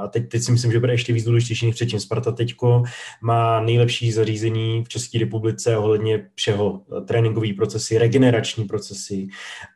[0.00, 2.00] a teď, teď si myslím, že bude ještě víc důležitější než předtím.
[2.00, 2.82] Sparta teďko
[3.22, 6.80] má nejlepší zařízení v České republice ohledně všeho.
[7.06, 9.26] Tréninkové procesy, regenerační procesy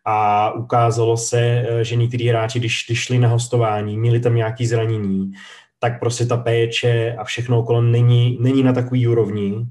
[0.04, 4.66] a ukázalo se, eh, že někteří hráči, když, když šli na hostování, měli tam nějaké
[4.66, 5.32] zranění,
[5.78, 9.66] tak prostě ta péče a všechno okolo není, není na takový úrovni,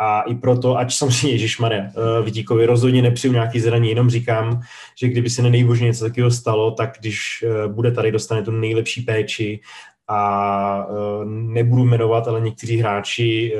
[0.00, 4.60] a i proto, ať samozřejmě Ježíš Maria, uh, Vidíkovi rozhodně nepřiju nějaký zraní, jenom říkám,
[5.00, 9.02] že kdyby se nejbožně něco takového stalo, tak když uh, bude tady, dostane tu nejlepší
[9.02, 9.60] péči
[10.08, 13.54] a uh, nebudu jmenovat, ale někteří hráči,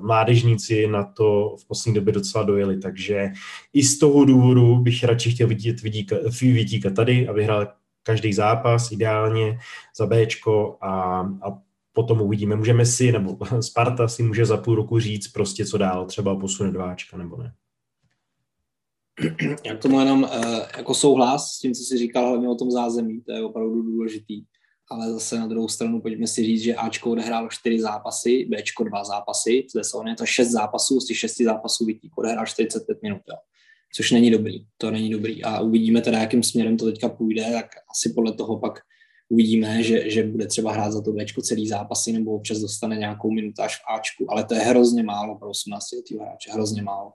[0.00, 3.28] mládežníci na to v poslední době docela dojeli, takže
[3.72, 7.66] i z toho důvodu bych radši chtěl vidět Vidíka, Vidíka tady a vyhrál
[8.02, 9.58] každý zápas ideálně
[9.96, 11.58] za Bčko a, a
[11.92, 12.56] potom uvidíme.
[12.56, 16.70] Můžeme si, nebo Sparta si může za půl roku říct prostě, co dál, třeba posune
[16.70, 17.52] dváčka, nebo ne.
[19.64, 20.44] Já k tomu jenom uh,
[20.76, 24.44] jako souhlas s tím, co jsi říkal hlavně o tom zázemí, to je opravdu důležitý.
[24.90, 29.04] ale zase na druhou stranu pojďme si říct, že Ačko odehrálo čtyři zápasy, Bčko dva
[29.04, 33.20] zápasy, v sezóně je to šest zápasů, z těch šesti zápasů Vítík odehrál 45 minut,
[33.30, 33.36] jo.
[33.94, 37.66] což není dobrý, to není dobrý a uvidíme teda, jakým směrem to teďka půjde, tak
[37.90, 38.80] asi podle toho pak
[39.32, 43.30] uvidíme, že, že bude třeba hrát za to Bčko celý zápasy nebo občas dostane nějakou
[43.30, 47.12] minutáž v Ačku, ale to je hrozně málo pro 18 letého hráče, hrozně málo.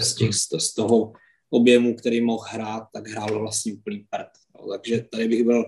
[0.00, 1.12] Z, těch, z toho
[1.50, 4.28] objemu, který mohl hrát, tak hrál vlastně úplný prd.
[4.70, 5.64] Takže tady bych byl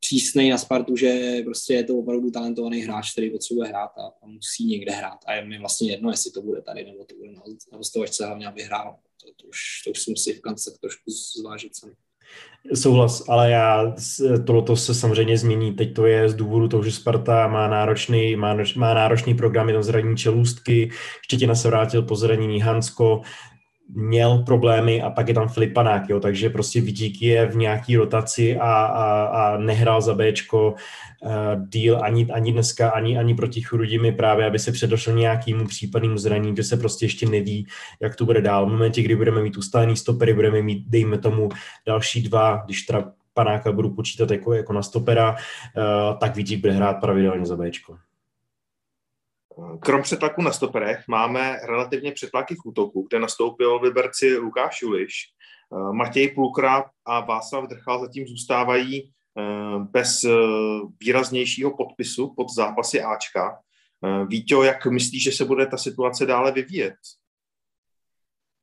[0.00, 4.26] přísnej na Spartu, že prostě je to opravdu talentovaný hráč, který potřebuje hrát a, a
[4.26, 5.18] musí někde hrát.
[5.26, 8.46] A je mi vlastně jedno, jestli to bude tady nebo to bude na, hostovačce, hlavně
[8.46, 8.98] aby hrál.
[9.24, 11.92] To, to, už, to už si musí v konce trošku zvážit sami.
[12.74, 13.94] Souhlas, ale já
[14.46, 15.72] tohleto se samozřejmě změní.
[15.72, 19.74] Teď to je z důvodu toho, že Sparta má náročný, má, má náročný program, je
[19.74, 20.90] tam zranění čelůstky,
[21.24, 23.20] Štětina se vrátil po zranění Hansko,
[23.94, 28.56] měl problémy a pak je tam Filipanák, jo, takže prostě Vidík je v nějaký rotaci
[28.56, 30.74] a, a, a nehrál za Bčko
[31.24, 31.30] uh,
[31.68, 36.56] díl ani, ani dneska, ani, ani proti Chrudimi právě, aby se předošel nějakému případnému zranění,
[36.56, 37.66] že se prostě ještě neví,
[38.02, 38.66] jak to bude dál.
[38.66, 41.48] V momentě, kdy budeme mít ustálený stopery, budeme mít, dejme tomu,
[41.86, 46.72] další dva, když teda panáka budu počítat jako, jako na stopera, uh, tak Vidík bude
[46.72, 47.96] hrát pravidelně za Bčko.
[49.80, 55.12] Krom přetlaku na stoperech máme relativně přetlaky v útoku, kde nastoupil v Liberci Lukáš Juliš.
[55.72, 60.30] Eh, Matěj Plukra a Václav Drchal zatím zůstávají eh, bez eh,
[61.00, 63.58] výraznějšího podpisu pod zápasy Ačka.
[64.26, 66.94] Víte, jak myslíš, že se bude ta situace dále vyvíjet?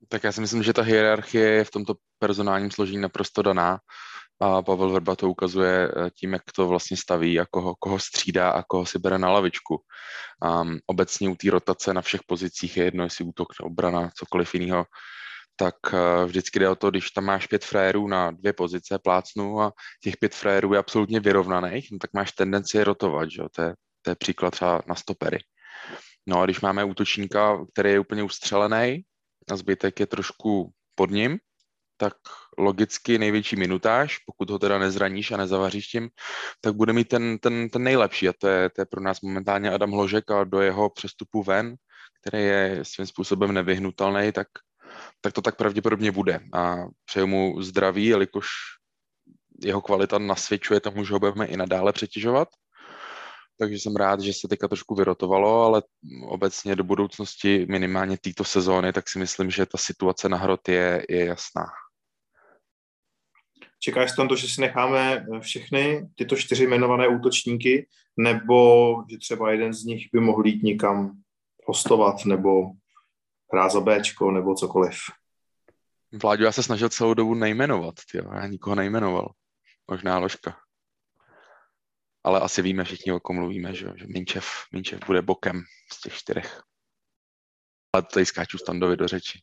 [0.07, 3.79] Tak já si myslím, že ta hierarchie je v tomto personálním složení naprosto daná
[4.39, 8.49] a Pavel Verba to ukazuje eh, tím, jak to vlastně staví a koho, koho střídá
[8.49, 9.81] a koho si bere na lavičku.
[10.61, 14.85] Um, obecně u té rotace na všech pozicích je jedno, jestli útok, obrana, cokoliv jiného,
[15.55, 19.61] tak uh, vždycky jde o to, když tam máš pět frérů na dvě pozice, plácnu
[19.61, 19.71] a
[20.03, 23.41] těch pět frérů je absolutně vyrovnaných, no tak máš tendenci rotovat, že?
[23.55, 25.39] To, je, to je příklad třeba na stopery.
[26.27, 29.03] No a když máme útočníka, který je úplně ustřelený
[29.51, 31.37] a zbytek je trošku pod ním,
[31.97, 32.13] tak
[32.57, 36.09] logicky největší minutáž, pokud ho teda nezraníš a nezavaříš tím,
[36.61, 39.71] tak bude mít ten, ten, ten nejlepší a to je, to je pro nás momentálně
[39.71, 41.75] Adam Hložek a do jeho přestupu ven,
[42.21, 44.47] který je svým způsobem nevyhnutelný, tak,
[45.21, 46.39] tak to tak pravděpodobně bude.
[46.53, 48.47] A přeju mu zdraví, jelikož
[49.63, 52.47] jeho kvalita nasvědčuje tomu, že ho budeme i nadále přetěžovat.
[53.59, 55.83] Takže jsem rád, že se teďka trošku vyrotovalo, ale
[56.27, 61.05] obecně do budoucnosti minimálně této sezóny, tak si myslím, že ta situace na hrot je,
[61.09, 61.65] je jasná.
[63.85, 69.51] Čekáš tam to, že si necháme eh, všechny tyto čtyři jmenované útočníky, nebo že třeba
[69.51, 71.11] jeden z nich by mohl jít někam
[71.67, 72.71] hostovat, nebo
[73.53, 74.97] hrát za Bčko, nebo cokoliv?
[76.21, 78.33] Vláďu, já se snažil celou dobu nejmenovat, tyjo.
[78.33, 79.31] já nikoho nejmenoval.
[79.91, 80.57] Možná ložka.
[82.23, 86.13] Ale asi víme všichni, o kom mluvíme, že, že Minčev, Minčev bude bokem z těch
[86.13, 86.61] čtyřech.
[87.93, 89.39] Ale tady skáču standovi do řeči.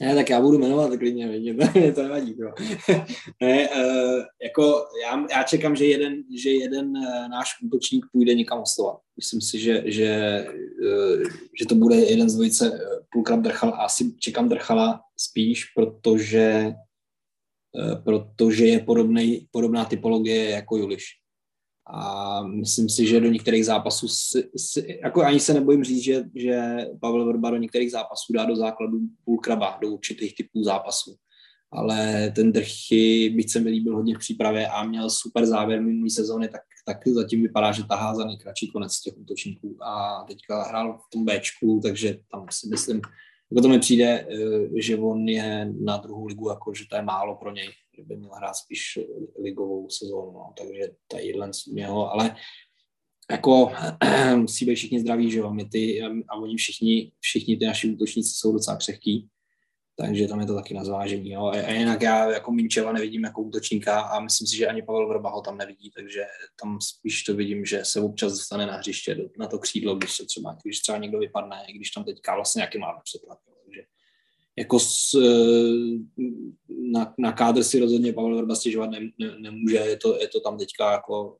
[0.00, 2.34] Ne, tak já budu jmenovat klidně, mě to nevadí.
[2.34, 2.52] Bro.
[3.42, 8.58] ne, uh, jako já, já, čekám, že jeden, že jeden uh, náš útočník půjde někam
[8.58, 8.98] hostovat.
[9.16, 10.44] Myslím si, že, že,
[10.82, 11.22] uh,
[11.60, 12.78] že to bude jeden z dvojice uh,
[13.12, 16.74] půlkrát Drchal a asi čekám Drchala spíš, protože,
[17.74, 21.17] uh, protože je podobnej, podobná typologie jako Juliš
[21.90, 26.24] a myslím si, že do některých zápasů, si, si, jako ani se nebojím říct, že,
[26.34, 31.16] že Pavel Vrba do některých zápasů dá do základu půl kraba, do určitých typů zápasů.
[31.72, 36.10] Ale ten Drchy, byť se mi líbil hodně v přípravě a měl super závěr minulý
[36.10, 40.98] sezóny, tak, tak zatím vypadá, že tahá za nejkratší konec těch útočníků a teďka hrál
[40.98, 43.00] v tom Bčku, takže tam si myslím,
[43.52, 47.02] jako to mi přijde, eh, že on je na druhou ligu, jako že to je
[47.02, 48.98] málo pro něj že by měl hrát spíš
[49.42, 52.36] ligovou sezónu, no, takže tadyhle mělo, ale
[53.30, 53.72] jako
[54.36, 58.52] musí být všichni zdraví, že jo, ty, a oni všichni, všichni ty naši útočníci jsou
[58.52, 59.28] docela křehký,
[60.00, 61.30] takže tam je to taky na zvážení.
[61.30, 61.46] Jo.
[61.46, 65.30] A jinak já jako Minčeva nevidím jako útočníka a myslím si, že ani Pavel Vrba
[65.30, 66.24] ho tam nevidí, takže
[66.60, 70.26] tam spíš to vidím, že se občas dostane na hřiště na to křídlo, když se
[70.26, 73.38] třeba, když třeba někdo vypadne, když tam teďka vlastně nějaký má přetlak.
[73.44, 73.57] Takže
[74.58, 76.24] jako s, eh,
[76.92, 80.40] na, na kádr si rozhodně Pavel Vrba stěžovat ne, ne, nemůže, je to, je to
[80.40, 81.36] tam teďka jako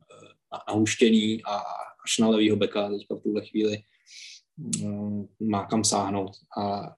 [0.00, 1.56] eh, nahuštěný a
[2.04, 3.82] až na levýho beka teďka v tuhle chvíli
[4.56, 6.30] mm, má kam sáhnout.
[6.58, 6.94] A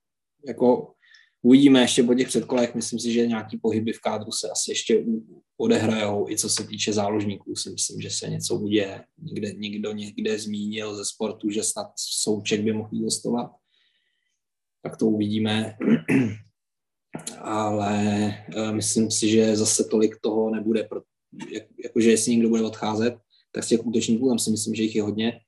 [0.46, 0.94] jako
[1.42, 5.04] uvidíme ještě po těch předkolech, myslím si, že nějaký pohyby v kádru se asi ještě
[5.56, 9.04] odehrajou, i co se týče záložníků, si myslím, že se něco uděje.
[9.18, 13.50] Někde, někdo někde zmínil ze sportu, že snad Souček by mohl dostovat
[14.84, 15.76] tak to uvidíme.
[17.40, 17.98] Ale
[18.56, 20.88] eh, myslím si, že zase tolik toho nebude,
[21.50, 23.14] jak, jakože jestli někdo bude odcházet,
[23.52, 25.40] tak z těch útočníků tam si myslím, že jich je hodně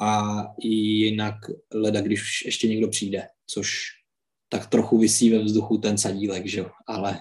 [0.00, 1.34] a jinak
[1.74, 3.70] leda, když ještě někdo přijde, což
[4.48, 7.18] tak trochu vysí ve vzduchu ten sadílek, že jo, ale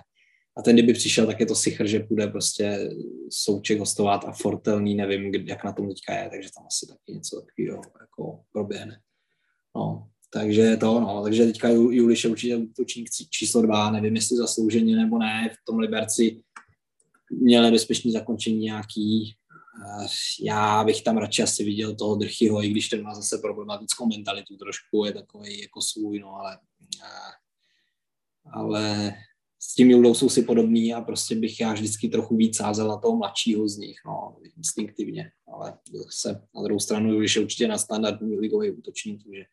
[0.57, 2.89] a ten, kdyby přišel, tak je to sichr, že půjde prostě
[3.29, 7.41] souček hostovat a Fortelný, nevím, jak na tom teďka je, takže tam asi taky něco
[7.41, 9.01] takového jako proběhne.
[9.75, 14.95] No, takže to, no, takže teďka Juliš je určitě útočník číslo dva, nevím, jestli zaslouženě
[14.95, 16.41] nebo ne, v tom Liberci
[17.31, 19.35] měl nebezpečný zakončení nějaký,
[20.01, 20.07] eh,
[20.41, 24.57] já bych tam radši asi viděl toho Drchyho, i když ten má zase problematickou mentalitu
[24.57, 26.59] trošku, je takový jako svůj, no ale,
[27.03, 27.33] eh,
[28.51, 29.13] ale
[29.59, 32.97] s tím Judou jsou si podobný a prostě bych já vždycky trochu víc sázel na
[32.97, 35.77] toho mladšího z nich, no, instinktivně, ale
[36.09, 39.43] se na druhou stranu, když je určitě na standardní ligový útočník, takže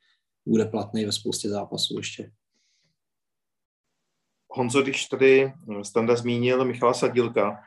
[0.47, 2.31] bude platný ve spoustě zápasů ještě.
[4.49, 7.63] Honzo, když tady Standa zmínil Michala Sadilka,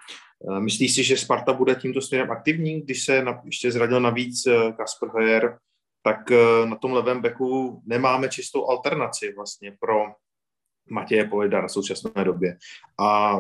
[0.52, 4.46] eh, myslíš si, že Sparta bude tímto směrem aktivní, když se na, ještě zradil navíc
[4.48, 5.60] eh, Kasper Hoyer,
[6.04, 10.06] tak eh, na tom levém beku nemáme čistou alternaci vlastně pro
[10.90, 12.58] Matěje Poledara v současné době.
[13.00, 13.40] A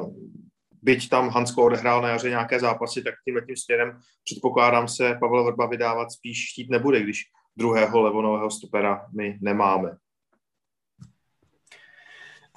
[0.82, 5.44] byť tam Hansko odehrál na jaře nějaké zápasy, tak tím tím směrem předpokládám se Pavel
[5.44, 7.24] Vrba vydávat spíš štít nebude, když
[7.58, 9.89] druhého levonového stopera my nemáme.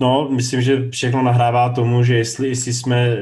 [0.01, 3.17] No, myslím, že všechno nahrává tomu, že jestli, jestli jsme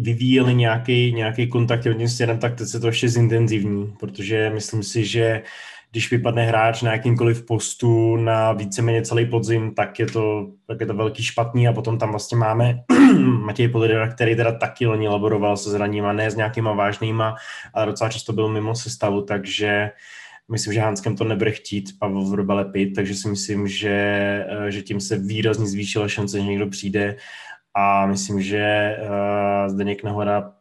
[0.00, 5.04] vyvíjeli nějaký, nějaký kontakt tím směrem, tak teď se to ještě zintenzivní, protože myslím si,
[5.04, 5.42] že
[5.90, 10.86] když vypadne hráč na jakýmkoliv postu na víceméně celý podzim, tak je to, tak je
[10.86, 12.80] to velký špatný a potom tam vlastně máme
[13.44, 17.34] Matěj Polidera, který teda taky loni laboroval se zraníma, ne s nějakýma vážnýma,
[17.74, 19.90] ale docela často byl mimo sestavu, takže
[20.50, 23.90] myslím, že Hanskem to nebude chtít Pavel Vrba lepit, takže si myslím, že,
[24.48, 27.16] eh, že tím se výrazně zvýšila šance, že někdo přijde.
[27.74, 30.52] A myslím, že uh, Zdeněk Nahoda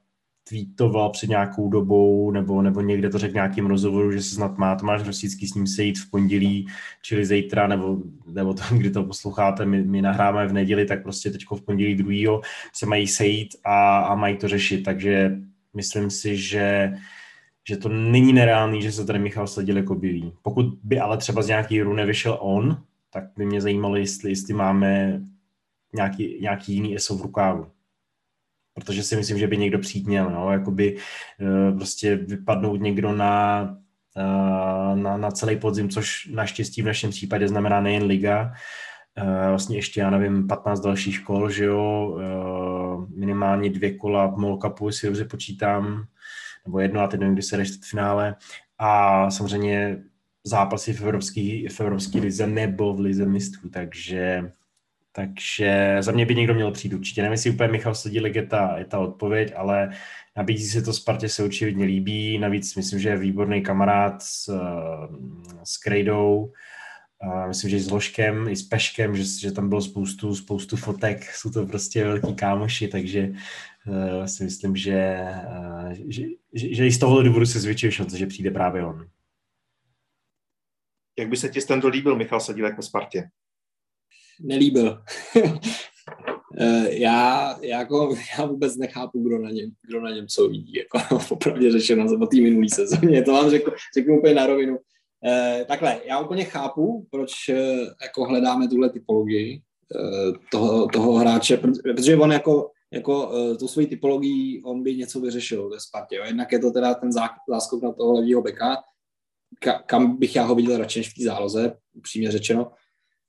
[0.49, 4.75] tweetoval před nějakou dobou, nebo, nebo někde to řekl nějakým rozhovoru, že se snad má
[4.75, 6.67] Tomáš Rosický s ním sejít v pondělí,
[7.01, 11.31] čili zítra, nebo, nebo to, kdy to posloucháte, my, my nahráme v neděli, tak prostě
[11.31, 12.41] teď v pondělí druhýho
[12.73, 15.37] se mají sejít a, a mají to řešit, takže
[15.73, 16.93] myslím si, že
[17.69, 20.33] že to není nereálný, že se tady Michal jako objeví.
[20.41, 24.53] Pokud by ale třeba z nějaký hru nevyšel on, tak by mě zajímalo, jestli, jestli
[24.53, 25.21] máme
[25.95, 27.67] nějaký, nějaký jiný ESO v rukávu.
[28.73, 33.61] Protože si myslím, že by někdo přijít měl, no, jakoby uh, prostě vypadnout někdo na,
[34.17, 38.53] uh, na, na celý podzim, což naštěstí v našem případě znamená nejen liga,
[39.17, 42.17] uh, vlastně ještě, já nevím, 15 dalších škol, že jo,
[43.15, 46.07] minimálně dvě kola MOL Cupu, si dobře počítám,
[46.67, 48.35] nebo jedno, a teď nevím, kdy se v finále,
[48.79, 49.97] a samozřejmě
[50.43, 54.51] zápasy v evropské v evropský lize nebo v lize mistrů, takže
[55.11, 57.21] takže za mě by někdo měl přijít určitě.
[57.21, 59.89] Nevím, jestli úplně Michal Sedílek je ta, je ta odpověď, ale
[60.35, 62.37] nabízí se to Spartě se určitě líbí.
[62.37, 64.59] Navíc myslím, že je výborný kamarád s,
[65.63, 66.51] s Krejdou.
[67.47, 71.23] myslím, že i s Ložkem, i s Peškem, že, že tam bylo spoustu, spoustu fotek.
[71.33, 73.29] Jsou to prostě velký kámoši, takže
[73.87, 75.17] uh, si myslím, že,
[75.47, 76.23] uh, že,
[76.53, 79.07] že, že i z tohohle důvodu se zvětšuje šance, že přijde právě on.
[81.19, 83.29] Jak by se ti ten líbil, Michal Sadílek ve Spartě?
[84.39, 85.01] nelíbil.
[86.59, 90.73] Eh, já, já, jako, já vůbec nechápu, kdo na něm, kdo na něm co vidí,
[90.73, 94.77] jako popravdě řečeno za té minulý sezóně, to vám řeknu, řeknu úplně na rovinu.
[95.25, 99.61] Eh, takhle, já úplně chápu, proč eh, jako hledáme tuhle typologii
[99.95, 105.19] eh, toho, toho hráče, protože on jako, jako eh, tu svoji typologii, on by něco
[105.19, 106.15] vyřešil ve Spartě.
[106.15, 106.23] Jo.
[106.25, 107.11] Jednak je to teda ten
[107.49, 108.83] záskok na toho levýho beka,
[109.59, 112.71] ka, kam bych já ho viděl radši než v té záloze, upřímně řečeno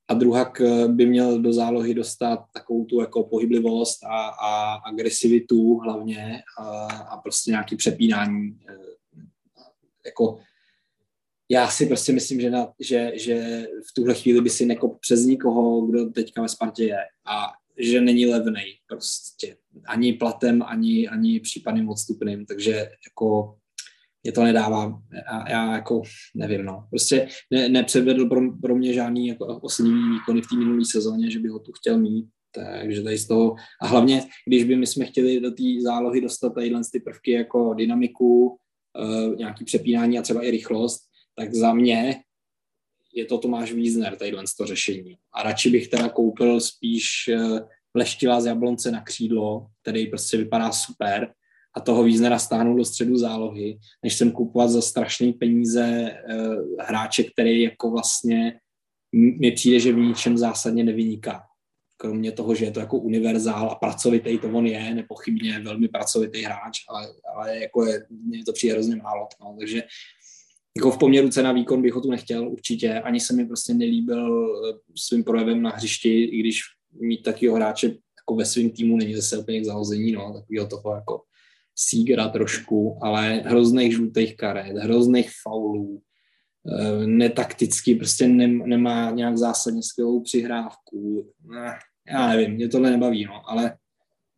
[0.09, 5.79] a druhak eh, by měl do zálohy dostat takovou tu jako pohyblivost a, a agresivitu
[5.79, 8.59] hlavně a, a prostě nějaký přepínání.
[8.69, 8.75] Eh,
[10.07, 10.39] jako
[11.51, 15.25] já si prostě myslím, že, na, že, že v tuhle chvíli by si nekop přes
[15.25, 19.57] nikoho, kdo teďka ve Spartě je a že není levný prostě.
[19.87, 22.73] Ani platem, ani, ani případným odstupným, takže
[23.09, 23.57] jako
[24.23, 26.03] mě to nedává, já, já jako
[26.35, 26.87] nevím, no.
[26.91, 31.39] Prostě ne, nepředvedl pro, pro mě žádný jako oslivý výkony v té minulé sezóně, že
[31.39, 35.05] by ho tu chtěl mít, takže tady z toho, a hlavně, když by my jsme
[35.05, 40.43] chtěli do té zálohy dostat tadyhle ty prvky jako dynamiku, uh, nějaký přepínání a třeba
[40.43, 41.01] i rychlost,
[41.37, 42.21] tak za mě
[43.19, 45.19] je to Tomáš Wiesner, tadyhle to řešení.
[45.33, 47.59] A radši bych teda koupil spíš uh,
[47.95, 51.35] leštila z Jablonce na křídlo, který prostě vypadá super,
[51.77, 57.25] a toho Víznera stáhnout do středu zálohy, než jsem kupovat za strašné peníze uh, hráče,
[57.25, 58.61] který jako vlastně
[59.13, 61.43] mi přijde, že v ničem zásadně nevyniká.
[62.01, 66.43] kromě toho, že je to jako univerzál a pracovitý, to on je, nepochybně velmi pracovitý
[66.43, 69.29] hráč, ale, ale jako je, mně to přijde hrozně málo.
[69.41, 69.57] No.
[69.59, 69.83] Takže
[70.79, 74.47] jako v poměru cena výkon bych ho tu nechtěl určitě, ani se mi prostě nelíbil
[74.71, 76.61] eh, svým projevem na hřišti, i když
[77.01, 80.95] mít takového hráče jako ve svém týmu není zase úplně k zahození, no, takového toho
[80.95, 81.23] jako
[81.77, 86.03] sígra trošku, ale hrozných žlutých karet, hrozných faulů,
[86.73, 91.33] eh, netakticky, prostě nemá nějak zásadně skvělou přihrávku.
[91.57, 91.73] Eh,
[92.09, 93.77] já nevím, mě tohle nebaví, no, ale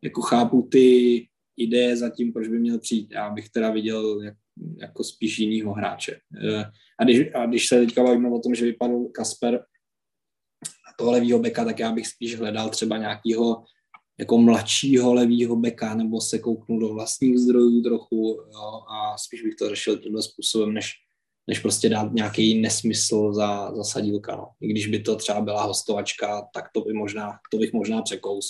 [0.03, 1.27] jako chápu ty
[1.57, 3.11] ideje zatím, proč by měl přijít.
[3.13, 4.35] Já bych teda viděl jak,
[4.81, 6.19] jako spíš jinýho hráče.
[6.45, 6.65] Eh,
[7.01, 9.65] a když, a když se teďka bavíme o tom, že vypadl Kasper
[11.01, 13.65] toho levýho beka, tak já bych spíš hledal třeba nějakého
[14.19, 19.55] jako mladšího levýho beka, nebo se kouknu do vlastních zdrojů trochu jo, a spíš bych
[19.55, 20.93] to řešil tímhle způsobem, než,
[21.47, 24.37] než prostě dát nějaký nesmysl za, za sadílka.
[24.37, 24.49] No.
[24.61, 28.49] I když by to třeba byla hostovačka, tak to, by možná, to bych možná překous.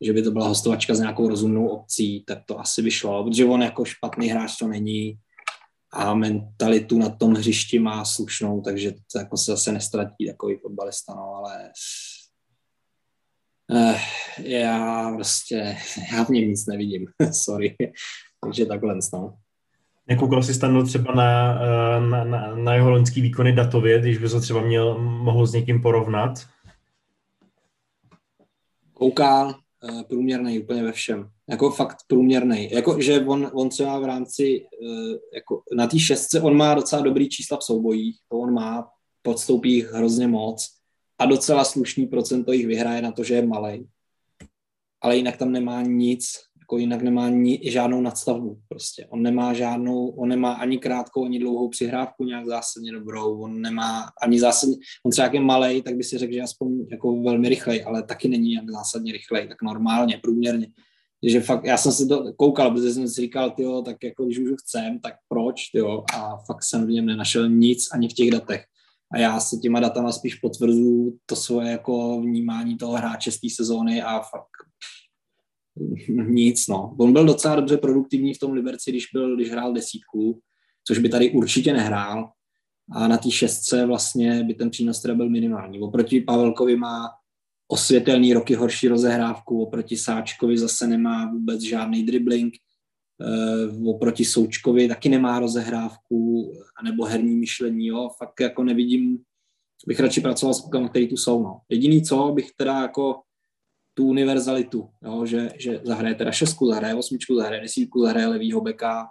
[0.00, 3.44] Že by to byla hostovačka s nějakou rozumnou opcí, tak to asi by šlo, protože
[3.44, 5.18] on jako špatný hráč to není
[5.92, 11.14] a mentalitu na tom hřišti má slušnou, takže to jako se zase nestratí takový fotbalista,
[11.14, 11.70] no, ale
[13.70, 13.96] Uh,
[14.38, 15.76] já prostě,
[16.12, 17.76] já v něm nic nevidím, sorry.
[18.40, 19.34] Takže takhle no.
[20.08, 24.28] Nekoukal jsi tam třeba na, eh, na, na, na jeho loňský výkony datově, když by
[24.28, 26.46] se třeba měl, mohl s někým porovnat?
[28.92, 31.30] Koukal, uh, průměrný úplně ve všem.
[31.52, 32.68] Jako fakt průměrný.
[32.70, 37.02] Jako, že on, on třeba v rámci, uh, jako na té šestce, on má docela
[37.02, 38.88] dobrý čísla v soubojích, to on má,
[39.22, 40.68] podstoupí jich hrozně moc,
[41.18, 43.86] a docela slušný procento jich vyhraje na to, že je malý.
[45.00, 49.06] Ale jinak tam nemá nic, jako jinak nemá ni, žádnou nadstavbu prostě.
[49.10, 54.04] On nemá žádnou, on nemá ani krátkou, ani dlouhou přihrávku nějak zásadně dobrou, on nemá
[54.22, 54.76] ani zásadně,
[55.06, 58.02] on třeba jak je malý, tak by si řekl, že aspoň jako velmi rychlej, ale
[58.02, 60.66] taky není nějak zásadně rychlej, tak normálně, průměrně.
[61.22, 64.38] Takže fakt, já jsem si to koukal, protože jsem si říkal, tyjo, tak jako když
[64.38, 68.30] už chcem, tak proč, tyjo, a fakt jsem v něm nenašel nic ani v těch
[68.30, 68.64] datech
[69.12, 73.46] a já se těma datama spíš potvrzuju to svoje jako vnímání toho hráče z té
[73.50, 74.72] sezóny a fakt
[76.08, 76.96] nic, no.
[77.00, 80.40] On byl docela dobře produktivní v tom Liberci, když, byl, když hrál desítku,
[80.86, 82.30] což by tady určitě nehrál
[82.92, 85.80] a na té šestce vlastně by ten přínos teda byl minimální.
[85.80, 87.08] Oproti Pavelkovi má
[87.68, 92.54] osvětelný roky horší rozehrávku, oproti Sáčkovi zase nemá vůbec žádný dribbling,
[93.80, 96.52] uh, oproti Součkovi taky nemá rozehrávku
[96.84, 99.18] nebo herní myšlení, jo, fakt jako nevidím,
[99.86, 101.60] bych radši pracoval s klukama, který tu jsou, no.
[101.68, 103.20] Jediný co, bych teda jako
[103.94, 109.08] tu univerzalitu, jo, že, že zahraje teda šestku, zahraje osmičku, zahraje desítku, zahraje levýho beka,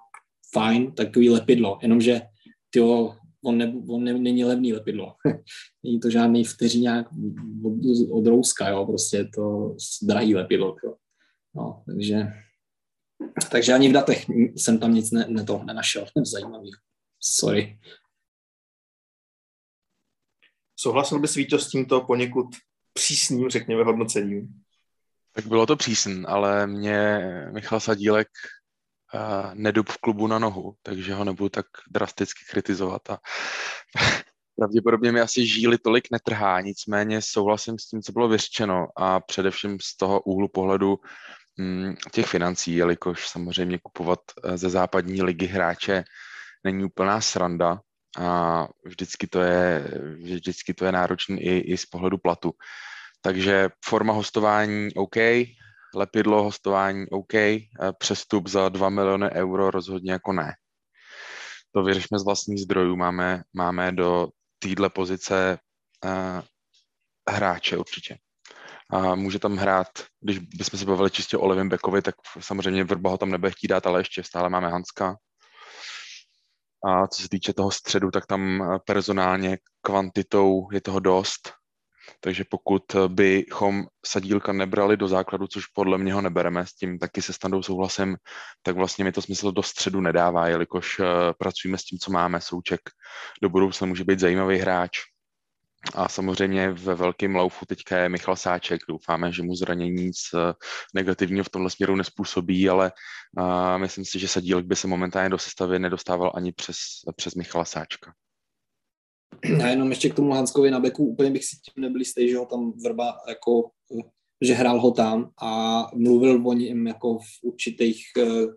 [0.54, 2.22] fajn, takový lepidlo, jenomže
[2.70, 5.16] tyjo, on, ne, on ne, není levný lepidlo.
[5.84, 7.08] není to žádný vteřiňák
[7.66, 7.74] od,
[8.12, 10.96] od rouska, jo, prostě je to drahý lepidlo, jo.
[11.56, 12.28] No, takže
[13.52, 14.26] takže ani v datech
[14.56, 16.72] jsem tam nic ne, ne to nenašel zajímavého.
[17.20, 17.80] Sorry.
[20.76, 22.46] Souhlasil bys Víto s tímto poněkud
[22.94, 24.64] přísným, řekněme, hodnocením?
[25.34, 27.20] Tak bylo to přísn, ale mě
[27.52, 28.28] Michal Sadílek
[29.53, 33.20] nedub v klubu na nohu, takže ho nebudu tak drasticky kritizovat a
[34.55, 39.78] pravděpodobně mi asi žíly tolik netrhá, nicméně souhlasím s tím, co bylo vyřčeno a především
[39.82, 40.99] z toho úhlu pohledu
[41.57, 46.03] Mm, těch financí, jelikož samozřejmě kupovat eh, ze západní ligy hráče
[46.64, 47.80] není úplná sranda
[48.20, 52.51] a vždycky to je, vždycky to je náročný i, i z pohledu platu.
[53.22, 55.18] Takže forma hostování OK,
[55.96, 57.68] lepidlo hostování OK, eh,
[58.00, 60.54] přestup za 2 miliony euro rozhodně jako ne.
[61.72, 62.96] To vyřešme z vlastních zdrojů.
[62.96, 64.28] Máme, máme do
[64.60, 65.60] téhle pozice
[66.06, 66.42] uh,
[67.30, 68.18] hráče určitě
[68.92, 69.88] a může tam hrát,
[70.20, 73.68] když bychom se bavili čistě o levém bekovi, tak samozřejmě Vrba ho tam nebude chtít
[73.68, 75.16] dát, ale ještě stále máme Hanska.
[76.86, 81.54] A co se týče toho středu, tak tam personálně kvantitou je toho dost.
[82.20, 87.22] Takže pokud bychom sadílka nebrali do základu, což podle mě ho nebereme, s tím taky
[87.22, 88.16] se standou souhlasem,
[88.62, 91.05] tak vlastně mi to smysl do středu nedává, jelikož eh,
[91.38, 92.41] pracujeme s tím, co máme.
[92.41, 92.82] Souček
[93.41, 94.99] do budoucna může být zajímavý hráč,
[95.95, 98.82] a samozřejmě ve velkém laufu teďka je Michal Sáček.
[98.89, 100.53] Doufáme, že mu zranění nic eh,
[100.95, 102.91] negativního v tomhle směru nespůsobí, ale
[103.78, 106.76] myslím si, že Sadílek by se momentálně do sestavy nedostával ani přes,
[107.16, 108.14] přes Michala Sáčka.
[109.46, 112.38] Já jenom ještě k tomu Hanskovi na beku, úplně bych si tím nebyl jistý, že
[112.38, 113.70] ho tam Vrba jako,
[114.42, 118.54] že hrál ho tam a mluvil o něm jako v určitých uh,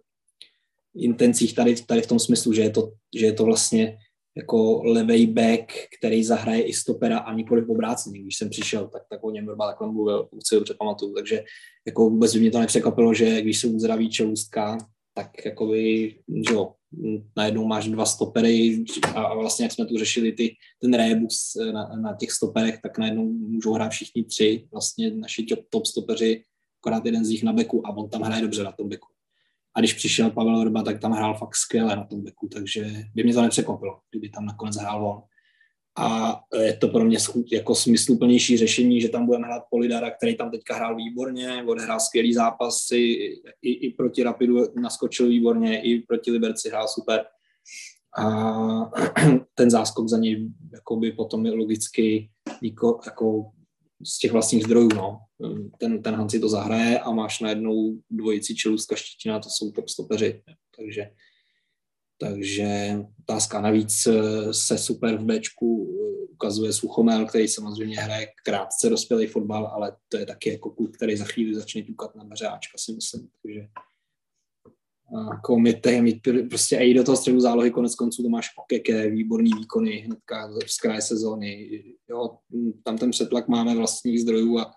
[0.97, 3.97] intencích tady, tady v tom smyslu, že je to, že je to vlastně
[4.37, 8.23] jako levej back, který zahraje i stopera a nikoli v obrácení.
[8.23, 11.15] Když jsem přišel, tak, tak o něm Vrba takhle mluvil, pokud si dobře pamatuju.
[11.15, 11.45] Takže
[11.87, 14.79] jako vůbec by mě to nepřekvapilo, že když se uzdraví čelůstka,
[15.15, 16.15] tak jakoby,
[16.49, 16.73] že jo,
[17.37, 18.85] najednou máš dva stopery
[19.15, 23.25] a vlastně jak jsme tu řešili ty, ten rebus na, na těch stoperech, tak najednou
[23.25, 26.45] můžou hrát všichni tři, vlastně naši top stopeři,
[26.81, 29.09] akorát jeden z nich na beku a on tam hraje dobře na tom beku.
[29.77, 33.25] A když přišel Pavel Vrba, tak tam hrál fakt skvěle na tom beku, takže by
[33.25, 35.23] mě to nepřekvapilo, kdyby tam nakonec hrál on.
[35.99, 37.19] A je to pro mě
[37.53, 42.35] jako smysluplnější řešení, že tam budeme hrát Polidara, který tam teďka hrál výborně, odehrál skvělý
[42.35, 42.97] zápasy,
[43.63, 47.25] i, i proti Rapidu naskočil výborně, i proti Liberci hrál super.
[48.19, 48.91] A
[49.55, 50.49] ten záskok za něj
[50.99, 52.31] by potom je logicky
[52.63, 53.51] jako, jako
[54.07, 54.89] z těch vlastních zdrojů.
[54.95, 55.21] No.
[55.79, 60.43] Ten, ten Hansi to zahraje a máš najednou dvojici Čelůstka Štětina, to jsou top stopeři.
[60.77, 61.11] Takže,
[62.29, 68.91] takže otázka navíc eh, se super v Bčku eh, ukazuje Suchomel, který samozřejmě hraje krátce
[68.91, 72.79] dospělý fotbal, ale to je taky jako kluk, který za chvíli začne ťukat na beřáčka,
[72.79, 73.29] si myslím.
[73.43, 73.69] Takže
[75.31, 79.51] jako mít, mít prostě i do toho středu zálohy konec konců to máš Okeke, výborný
[79.59, 81.83] výkony hnedka z kraje sezóny.
[82.09, 82.39] Jo,
[82.83, 84.73] tam ten přetlak máme vlastních zdrojů a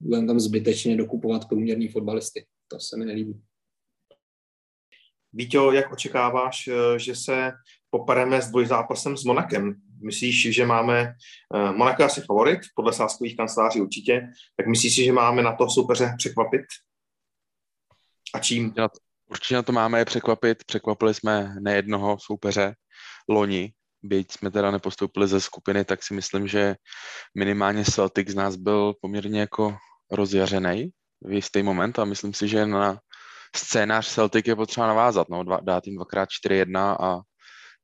[0.00, 2.46] budeme tam zbytečně dokupovat průměrný fotbalisty.
[2.68, 3.42] To se mi nelíbí.
[5.32, 7.52] Víťo, jak očekáváš, že se
[7.90, 9.74] popereme s dvojzápasem s Monakem?
[10.02, 11.14] Myslíš, že máme,
[11.54, 15.70] eh, Monako asi favorit, podle sáskových kanceláří určitě, tak myslíš si, že máme na to
[15.70, 16.62] soupeře překvapit?
[18.34, 18.74] A čím?
[19.30, 20.64] Určitě na to máme je překvapit.
[20.64, 22.74] Překvapili jsme nejednoho soupeře
[23.28, 23.72] loni,
[24.02, 26.74] byť jsme teda nepostoupili ze skupiny, tak si myslím, že
[27.38, 29.76] minimálně Celtic z nás byl poměrně jako
[30.10, 30.90] rozjařený
[31.22, 32.98] v jistý moment a myslím si, že na
[33.56, 37.20] scénář Celtic je potřeba navázat, no, dva, dát jim dvakrát 4-1 a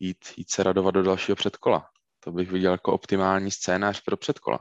[0.01, 1.87] jít, jít se radovat do dalšího předkola.
[2.21, 4.59] To bych viděl jako optimální scénář pro předkola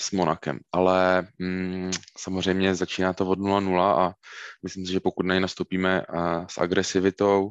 [0.00, 4.14] s Monakem, ale mm, samozřejmě začíná to od 0-0 a
[4.62, 7.50] myslím si, že pokud na ně nastoupíme a, s agresivitou,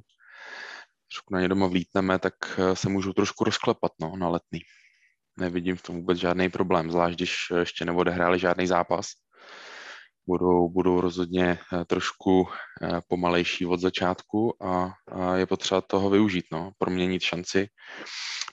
[1.12, 4.60] trošku na ně doma vlítneme, tak e, se můžou trošku rozklepat no, na letný.
[5.40, 9.06] Nevidím v tom vůbec žádný problém, zvlášť když ještě neodehráli žádný zápas.
[10.28, 12.48] Budou, budou rozhodně e, trošku
[12.82, 17.68] e, pomalejší od začátku a, a je potřeba toho využít, no, proměnit šanci.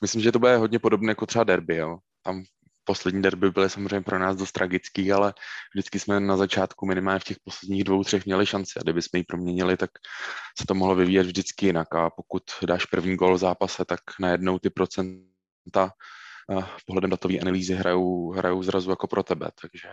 [0.02, 1.98] Myslím, že to bude hodně podobné jako třeba derby, jo.
[2.22, 2.42] Tam
[2.84, 5.34] poslední derby byly samozřejmě pro nás dost tragický, ale
[5.74, 9.18] vždycky jsme na začátku minimálně v těch posledních dvou, třech měli šanci a kdyby jsme
[9.18, 9.90] ji proměnili, tak
[10.60, 14.58] se to mohlo vyvíjet vždycky jinak a pokud dáš první gol v zápase, tak najednou
[14.58, 15.90] ty procenta
[16.86, 19.88] pohledem datové analýzy hrajou, hrajou zrazu jako pro tebe, takže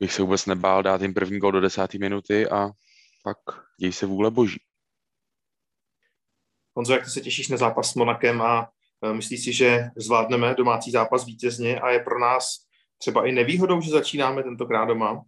[0.00, 2.70] bych se vůbec nebál dát jim první gol do desáté minuty a
[3.24, 3.38] pak
[3.80, 4.60] děj se vůle boží.
[6.74, 8.68] Honzo, jak ty se těšíš na zápas s Monakem a
[9.04, 12.46] Eh, myslí si, že zvládneme domácí zápas vítězně a je pro nás
[12.98, 15.22] třeba i nevýhodou, že začínáme tentokrát doma?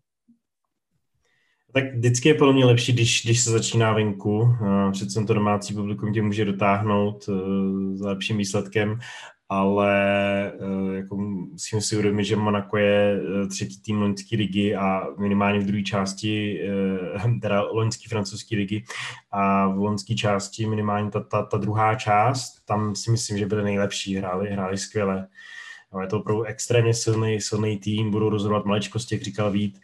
[1.73, 4.43] Tak vždycky je podle mě lepší, když, když se začíná venku.
[4.43, 8.99] Eh, přece to domácí publikum tě může dotáhnout eh, za lepším výsledkem
[9.49, 9.93] ale
[10.53, 15.61] eh, jako musíme si uvědomit, že Monaco je eh, třetí tým loňské ligy a minimálně
[15.61, 18.85] v druhé části, eh, teda loňské francouzské ligy.
[19.31, 23.63] A v loňské části minimálně ta, ta, ta, druhá část, tam si myslím, že byly
[23.63, 25.29] nejlepší, hráli, hráli skvěle.
[25.93, 29.81] Ale je to opravdu extrémně silný, silný tým, budou rozhodovat maličkosti, jak říkal Vít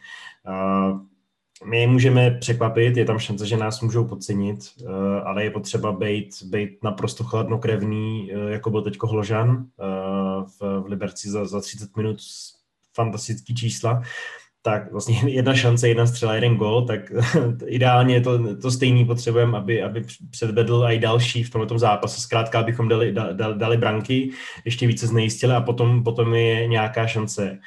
[1.63, 6.43] my můžeme překvapit, je tam šance, že nás můžou podcenit, eh, ale je potřeba být,
[6.43, 9.85] být naprosto chladnokrevný, eh, jako byl teď Hložan eh,
[10.59, 12.17] v, v Liberci za, za 30 minut
[12.93, 14.01] fantastický čísla,
[14.61, 17.11] tak vlastně jedna šance, jedna střela, jeden gol, tak
[17.65, 22.21] ideálně to, to stejný potřebujeme, aby, aby předvedl i další v tomto zápase.
[22.21, 24.29] Zkrátka, abychom dali, dali, dali branky,
[24.65, 27.59] ještě více znejistili a potom, potom je nějaká šance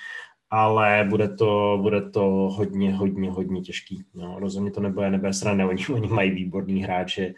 [0.51, 4.05] ale bude to, bude to hodně, hodně, hodně těžký.
[4.15, 7.35] No, rozhodně to nebude nebe strany, oni, oni mají výborný hráče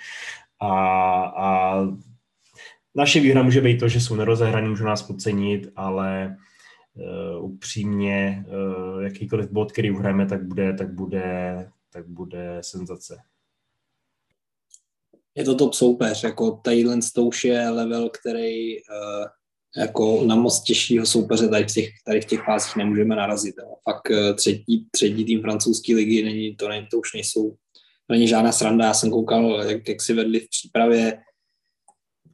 [0.60, 0.72] a,
[1.24, 1.80] a
[2.94, 6.36] naše výhra může být to, že jsou nerozehraní, můžou nás podcenit, ale
[6.94, 13.22] uh, upřímně uh, jakýkoliv bod, který uhrajeme, tak bude, tak bude, tak bude senzace.
[15.34, 19.26] Je to top soupeř, jako Thailand to už je level, který uh,
[19.76, 23.54] jako na moc těžšího soupeře tady v těch, tady v těch fázích nemůžeme narazit.
[23.58, 23.74] Jo.
[23.84, 27.50] Fakt eh, třetí, třetí tým francouzské ligy, není, to, není, to už nejsou,
[28.06, 28.84] to není žádná sranda.
[28.84, 31.18] Já jsem koukal, jak, jak si vedli v přípravě,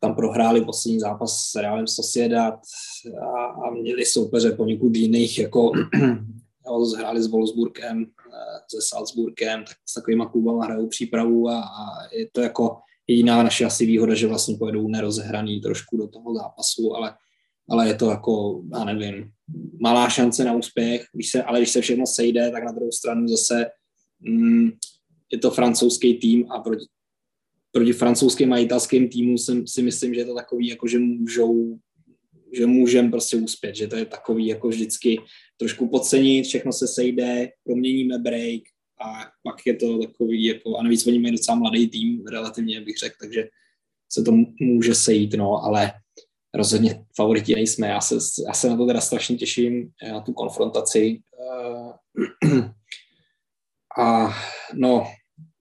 [0.00, 2.54] tam prohráli poslední zápas s Realem Sociedad
[3.22, 5.72] a, a měli soupeře poněkud jiných, jako
[6.66, 11.84] jo, hráli s Wolfsburgem, eh, se Salzburgem, tak s takovýma klubama hrajou přípravu a, a
[12.12, 12.76] je to jako
[13.06, 17.14] jediná naše asi výhoda, že vlastně pojedou nerozehraný trošku do toho zápasu, ale,
[17.70, 19.30] ale je to jako, já nevím,
[19.80, 23.28] malá šance na úspěch, když se, ale když se všechno sejde, tak na druhou stranu
[23.28, 23.66] zase
[24.20, 24.70] mm,
[25.32, 26.86] je to francouzský tým a proti,
[27.72, 31.78] proti francouzským a italským týmům si myslím, že je to takový, jako že můžou
[32.52, 35.18] že můžeme prostě uspět, že to je takový jako vždycky
[35.56, 38.62] trošku podcenit, všechno se sejde, proměníme break
[39.00, 42.96] a pak je to takový jako, a navíc oni mají docela mladý tým, relativně bych
[42.96, 43.48] řekl, takže
[44.12, 45.92] se to může sejít, no, ale
[46.56, 47.88] rozhodně favoriti nejsme.
[47.88, 48.14] Já se,
[48.46, 51.20] já se na to teda strašně těším, na tu konfrontaci.
[52.44, 52.58] Eh,
[53.98, 54.34] a
[54.74, 55.06] no,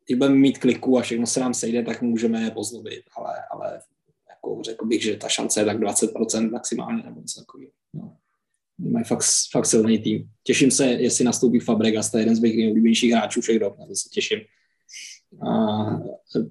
[0.06, 3.82] když budeme mít kliku a všechno se nám sejde, tak můžeme je pozlobit, ale, ale
[4.30, 7.72] jako řekl bych, že ta šance je tak 20% maximálně nebo něco takového.
[7.94, 8.18] No.
[8.78, 10.30] Mají fakt, fakt silný tým.
[10.44, 13.86] Těším se, jestli nastoupí Fabregas, to je jeden z mých nejoblíbenějších hráčů všech dob, na
[13.86, 14.40] to se těším.
[15.48, 15.86] A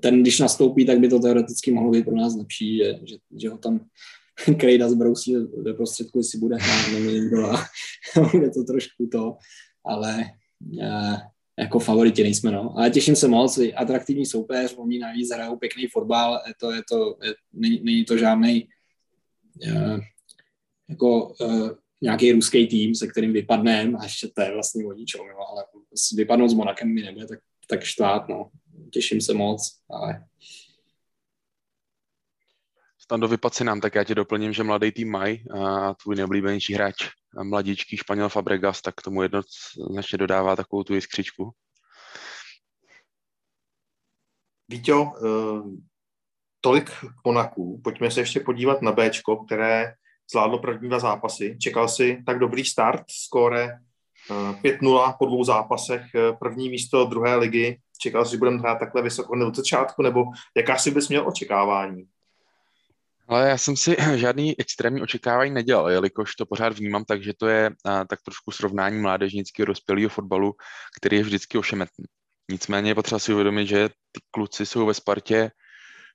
[0.01, 3.49] ten, když nastoupí, tak by to teoreticky mohlo být pro nás lepší, že, že, že
[3.49, 3.81] ho tam
[4.61, 7.67] Krejda zbrousí ve prostředku, jestli bude hrát nebo někdo a
[8.33, 9.37] bude to trošku to,
[9.85, 10.25] ale
[10.61, 11.17] uh,
[11.59, 12.75] jako favoriti nejsme, no.
[12.79, 17.17] Ale těším se moc, atraktivní soupeř, oni navíc hrajou pěkný fotbal, je to, je to,
[17.23, 18.69] je, není, není to žádný
[19.67, 20.01] uh,
[20.89, 21.71] jako uh,
[22.03, 25.65] nějaký ruský tým, se kterým vypadneme, a ještě to je vlastně o ničom, jo, ale
[26.17, 28.51] vypadnout s Monakem mi nebude tak, tak štát, no.
[28.91, 30.25] Těším se moc, ale
[33.05, 37.09] Stando, si nám, tak já tě doplním, že mladý tým mají a tvůj neoblíbenější hráč,
[37.43, 41.51] mladíčký Španěl Fabregas, tak tomu jednoznačně dodává takovou tu jiskřičku.
[44.69, 45.63] Víťo, eh,
[46.61, 47.81] tolik k Monaku.
[47.85, 49.95] Pojďme se ještě podívat na Bčko, které
[50.33, 51.59] zvládlo první dva zápasy.
[51.61, 53.79] Čekal si tak dobrý start, skóre
[54.63, 57.81] 5-0 eh, po dvou zápasech, eh, první místo druhé ligy.
[58.01, 60.25] Čekal jsi, že budeme hrát takhle vysoko od začátku, nebo
[60.57, 62.09] jaká si bys měl očekávání?
[63.29, 67.47] Ale já jsem si žádný extrémní očekávání nedělal, jelikož to pořád vnímám tak, že to
[67.47, 70.53] je a, tak trošku srovnání mládežnického dospělého fotbalu,
[70.99, 72.05] který je vždycky ošemetný.
[72.51, 75.51] Nicméně je potřeba si uvědomit, že ty kluci jsou ve Spartě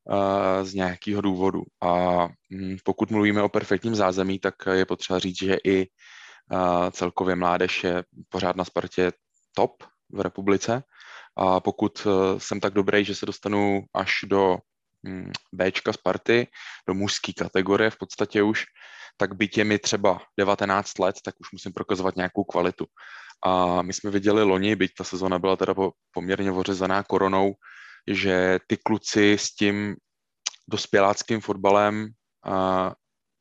[0.10, 1.64] a, z nějakého důvodu.
[1.82, 5.88] A m, hm, pokud mluvíme o perfektním zázemí, tak je potřeba říct, že i
[6.52, 9.12] a, celkově mládež je pořád na Spartě
[9.56, 10.84] top v republice.
[11.38, 14.69] A pokud e, jsem tak dobrý, že se dostanu až do Mm,
[15.54, 16.48] Bčka Sparty
[16.88, 18.66] do mužské kategorie v podstatě už,
[19.18, 22.86] tak byť je mi třeba 19 let, tak už musím prokazovat nějakou kvalitu.
[23.46, 25.74] A my jsme viděli loni, byť ta sezona byla teda
[26.12, 27.54] poměrně ořezaná koronou,
[28.08, 29.96] že ty kluci s tím
[30.68, 32.08] dospěláckým fotbalem
[32.46, 32.94] a,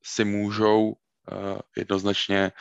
[0.05, 2.53] si můžou a, jednoznačně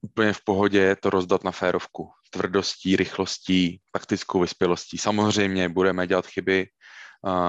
[0.00, 2.10] úplně v pohodě to rozdat na férovku.
[2.30, 4.98] Tvrdostí, rychlostí, taktickou vyspělostí.
[4.98, 6.66] Samozřejmě budeme dělat chyby,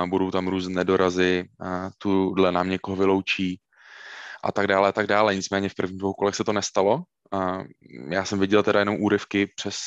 [0.06, 1.50] budou tam různé nedorazy,
[1.98, 3.60] tuhle nám někoho vyloučí
[4.44, 5.36] a tak dále, a tak dále.
[5.36, 7.04] Nicméně v prvních dvou kolech se to nestalo.
[8.10, 9.78] Já jsem viděl teda jenom úryvky přes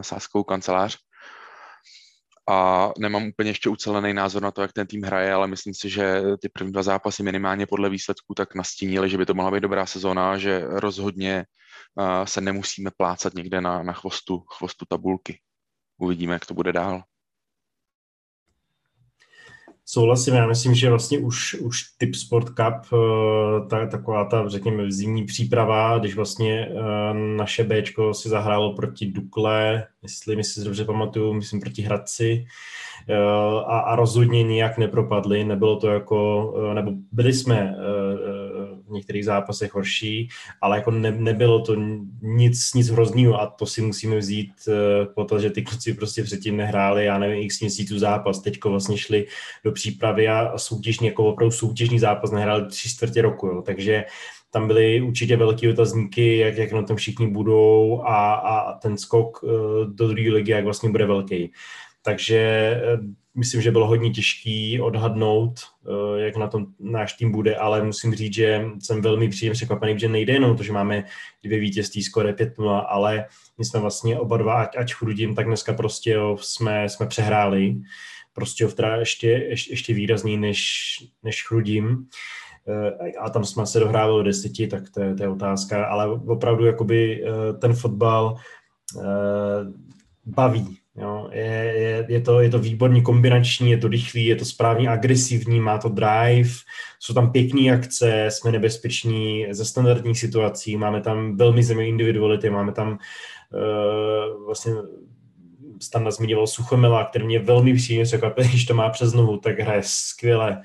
[0.00, 0.98] sáskou kancelář
[2.48, 5.90] a nemám úplně ještě ucelený názor na to, jak ten tým hraje, ale myslím si,
[5.90, 9.60] že ty první dva zápasy minimálně podle výsledků tak nastínily, že by to mohla být
[9.60, 11.44] dobrá sezóna, že rozhodně
[12.24, 15.38] se nemusíme plácat někde na, na chvostu, chvostu tabulky.
[15.98, 17.02] Uvidíme, jak to bude dál.
[19.92, 24.92] Souhlasím, já myslím, že vlastně už, už typ Sport Cup, eh, ta, taková ta, řekněme,
[24.92, 30.84] zimní příprava, když vlastně eh, naše Bčko si zahrálo proti Dukle, jestli mi si dobře
[30.84, 32.46] pamatuju, myslím proti Hradci,
[33.08, 33.16] eh,
[33.66, 37.76] a, a rozhodně nijak nepropadli, nebylo to jako, nebo byli jsme
[38.90, 40.28] v některých zápasech horší,
[40.60, 41.74] ale jako ne, nebylo to
[42.22, 44.52] nic, nic hroznýho a to si musíme vzít
[45.14, 48.98] po to, že ty kluci prostě předtím nehráli, já nevím, x měsíců zápas, teďko vlastně
[48.98, 49.26] šli
[49.64, 53.62] do přípravy a soutěžní, jako opravdu soutěžní zápas nehráli tři čtvrtě roku, jo.
[53.62, 54.04] takže
[54.52, 59.42] tam byly určitě velký otazníky, jak, jak na tom všichni budou a, a ten skok
[59.42, 59.50] uh,
[59.84, 61.52] do druhé ligy, jak vlastně bude velký.
[62.02, 67.56] Takže uh, myslím, že bylo hodně těžký odhadnout, uh, jak na tom náš tým bude,
[67.56, 71.04] ale musím říct, že jsem velmi příjemně překvapený, že nejde jenom to, že máme
[71.44, 73.26] dvě vítězství, skoro 5-0, ale
[73.58, 77.76] my jsme vlastně oba dva, ať, ať chrudím, tak dneska prostě jo, jsme, jsme přehráli.
[78.32, 78.68] Prostě
[78.98, 80.62] ještě, ještě, ještě výrazněji než,
[81.22, 82.06] než chrudím
[82.68, 86.08] eh, a tam jsme se dohrávali do deseti, tak to je, to je otázka, ale
[86.08, 88.36] opravdu jakoby eh, ten fotbal
[88.98, 89.02] eh,
[90.26, 90.79] baví.
[91.00, 91.28] Jo.
[91.32, 95.60] Je, je, je, to, je to výborně kombinační, je to rychlý, je to správně agresivní,
[95.60, 96.50] má to drive,
[96.98, 102.72] jsou tam pěkné akce, jsme nebezpeční ze standardních situací, máme tam velmi země individuality, máme
[102.72, 102.98] tam
[103.52, 104.72] uh, vlastně
[105.82, 109.82] Standa zmiňoval Suchomila, který mě velmi příjemně překvapil, když to má přes nohu, tak hraje
[109.84, 110.62] skvěle.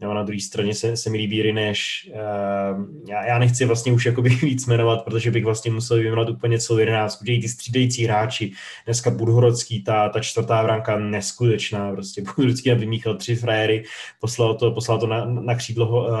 [0.00, 2.10] No, na druhé straně se, se mi líbí Rineš.
[2.12, 6.58] Uh, já, já, nechci vlastně už jakoby víc jmenovat, protože bych vlastně musel vyjmenovat úplně
[6.58, 8.52] celou 11, protože ty střídající hráči,
[8.84, 13.84] dneska Budhorodský, ta, ta čtvrtá branka neskutečná, prostě Budhorodský vymíchal tři frajery,
[14.20, 16.16] poslal to, poslal to na, na křídlo uh,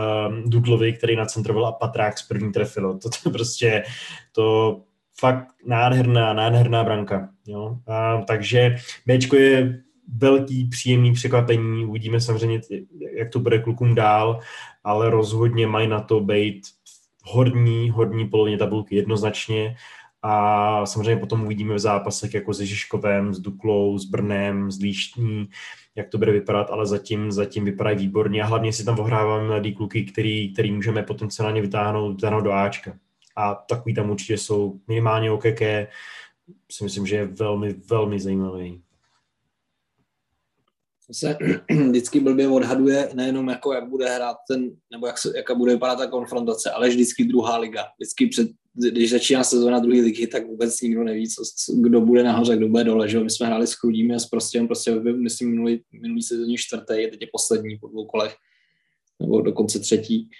[0.46, 2.98] Dudlovi, který nacentroval a Patrák z první trefilo.
[2.98, 3.84] To, to prostě,
[4.32, 4.80] to
[5.18, 7.28] fakt nádherná, nádherná branka.
[7.46, 7.76] Jo?
[7.86, 11.84] A, takže Bčko je velký, příjemný překvapení.
[11.84, 12.60] Uvidíme samozřejmě,
[13.16, 14.40] jak to bude klukům dál,
[14.84, 16.62] ale rozhodně mají na to být
[17.24, 19.76] horní, horní polovině tabulky jednoznačně.
[20.22, 25.48] A samozřejmě potom uvidíme v zápasech jako se Žižkovem, s Duklou, s Brnem, s Líštní,
[25.94, 29.74] jak to bude vypadat, ale zatím, zatím vypadají výborně a hlavně si tam ohráváme mladý
[29.74, 32.96] kluky, který, který můžeme potenciálně vytáhnout, vytáhnout do Ačka.
[33.36, 35.60] A takový tam určitě jsou minimálně OKK,
[36.72, 38.83] si myslím, že je velmi, velmi zajímavý
[41.14, 41.36] se
[41.88, 45.96] vždycky blbě odhaduje nejenom jako jak bude hrát ten, nebo jak se, jaká bude vypadat
[45.96, 47.84] ta konfrontace, ale vždycky druhá liga.
[47.98, 48.48] Vždycky před,
[48.92, 51.42] když začíná sezóna druhé ligy, tak vůbec nikdo neví, co,
[51.80, 53.08] kdo bude nahoře, kdo bude dole.
[53.08, 53.20] Že?
[53.20, 57.20] My jsme hráli s Chrudím a s Prostěm, prostě myslím minulý, minulý sezóně čtvrtý, teď
[57.20, 58.34] je poslední po dvou kolech,
[59.20, 60.30] nebo dokonce třetí.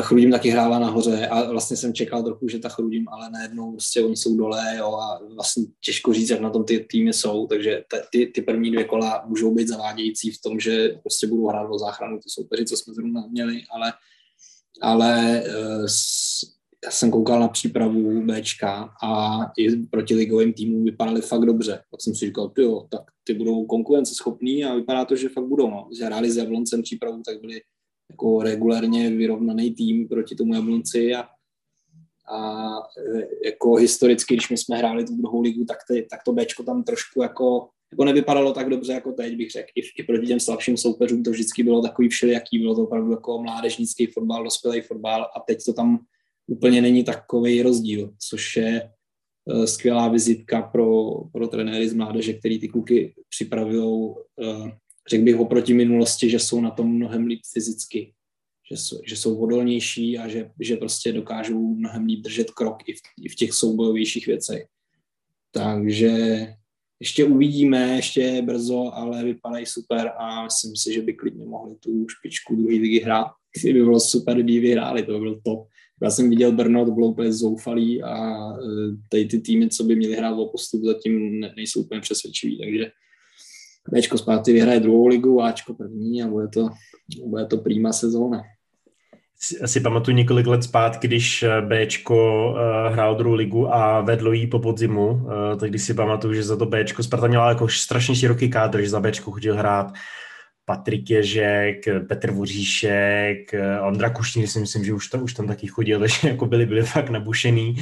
[0.00, 4.02] Chrudim taky hrává nahoře a vlastně jsem čekal trochu, že ta Chrudim, ale najednou prostě
[4.02, 7.84] oni jsou dole jo, a vlastně těžko říct, jak na tom ty týmy jsou, takže
[8.12, 11.78] ty, ty první dvě kola můžou být zavádějící v tom, že prostě budou hrát o
[11.78, 13.92] záchranu ty soupeři, co jsme zrovna měli, ale,
[14.82, 15.86] ale eh,
[16.84, 21.72] já jsem koukal na přípravu Bčka a i proti ligovým týmům vypadali fakt dobře.
[21.90, 25.70] Tak jsem si říkal, jo, tak ty budou konkurenceschopní a vypadá to, že fakt budou.
[25.70, 25.88] No.
[26.04, 27.60] Hráli s Jabloncem přípravu, tak byli
[28.10, 31.28] jako regulérně vyrovnaný tým proti tomu Jablonci a,
[32.32, 32.70] a
[33.44, 36.84] jako historicky, když my jsme hráli tu druhou ligu, tak, ty, tak to Bčko tam
[36.84, 39.68] trošku jako, jako nevypadalo tak dobře jako teď, bych řekl.
[39.74, 43.42] I, I proti těm slabším soupeřům to vždycky bylo takový všelijaký, bylo to opravdu jako
[43.42, 45.98] mládežnický fotbal, dospělý fotbal a teď to tam
[46.46, 48.90] úplně není takový rozdíl, což je
[49.50, 54.44] e, skvělá vizitka pro, pro trenéry z mládeže, který ty kluky připravují e,
[55.10, 58.12] řekl bych oproti minulosti, že jsou na tom mnohem líp fyzicky,
[58.70, 62.92] že jsou, že jsou odolnější a že, že prostě dokážou mnohem líp držet krok i
[62.92, 64.66] v, i v těch soubojovějších věcech.
[65.50, 66.10] Takže
[67.00, 72.06] ještě uvidíme, ještě brzo, ale vypadají super a myslím si, že by klidně mohli tu
[72.08, 73.26] špičku druhé ligy hrát.
[73.60, 75.68] Kdyby bylo super, kdyby vyhráli, to by byl top.
[76.02, 78.16] Já jsem viděl Brno, to bylo úplně zoufalý a
[78.52, 78.56] e,
[79.10, 82.90] tady ty týmy, co by měly hrát o postup, zatím nejsou úplně přesvědčivý, takže
[83.92, 86.68] Bčko zpátky vyhraje druhou ligu, Ačko první a bude to,
[87.26, 88.42] bude to prýma sezóna.
[89.62, 94.46] Asi pamatuju několik let zpátky, když eh, Bčko uh, hrál druhou ligu a vedlo jí
[94.46, 95.30] po podzimu, uh,
[95.60, 98.88] tak když si pamatuju, že za to Bčko Sparta měla jako strašně široký kádr, že
[98.88, 99.92] za Bčko chodil hrát
[100.64, 105.98] Patrik Ježek, Petr Voříšek, Ondra Kušník, si myslím, že už tam, už tam taky chodil,
[106.00, 107.76] takže jako byli, byli fakt nabušený.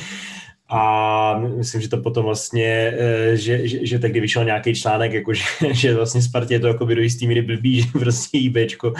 [0.74, 5.34] A myslím, že to potom vlastně, eh, že, že, že tehdy vyšel nějaký článek, jako
[5.34, 8.92] že, že vlastně Spartě je to jako by do jistý míry blbý, že prostě IBčko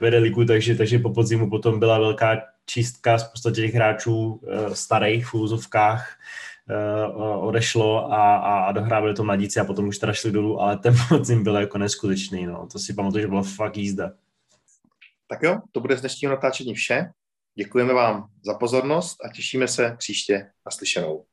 [0.00, 4.74] vede ligu, takže, takže po podzimu potom byla velká čistka z podstatě těch hráčů eh,
[4.74, 6.18] starých v úzovkách,
[6.70, 7.06] eh,
[7.36, 11.44] odešlo a, a dohrávali to mladíci a potom už teda šli dolů, ale ten podzim
[11.44, 12.68] byl jako neskutečný, no.
[12.72, 14.12] To si pamatuju, že byla fakt jízda.
[15.28, 17.10] Tak jo, to bude z dnešního natáčení vše.
[17.58, 20.34] Děkujeme vám za pozornost a těšíme se příště
[20.66, 21.26] na slyšenou.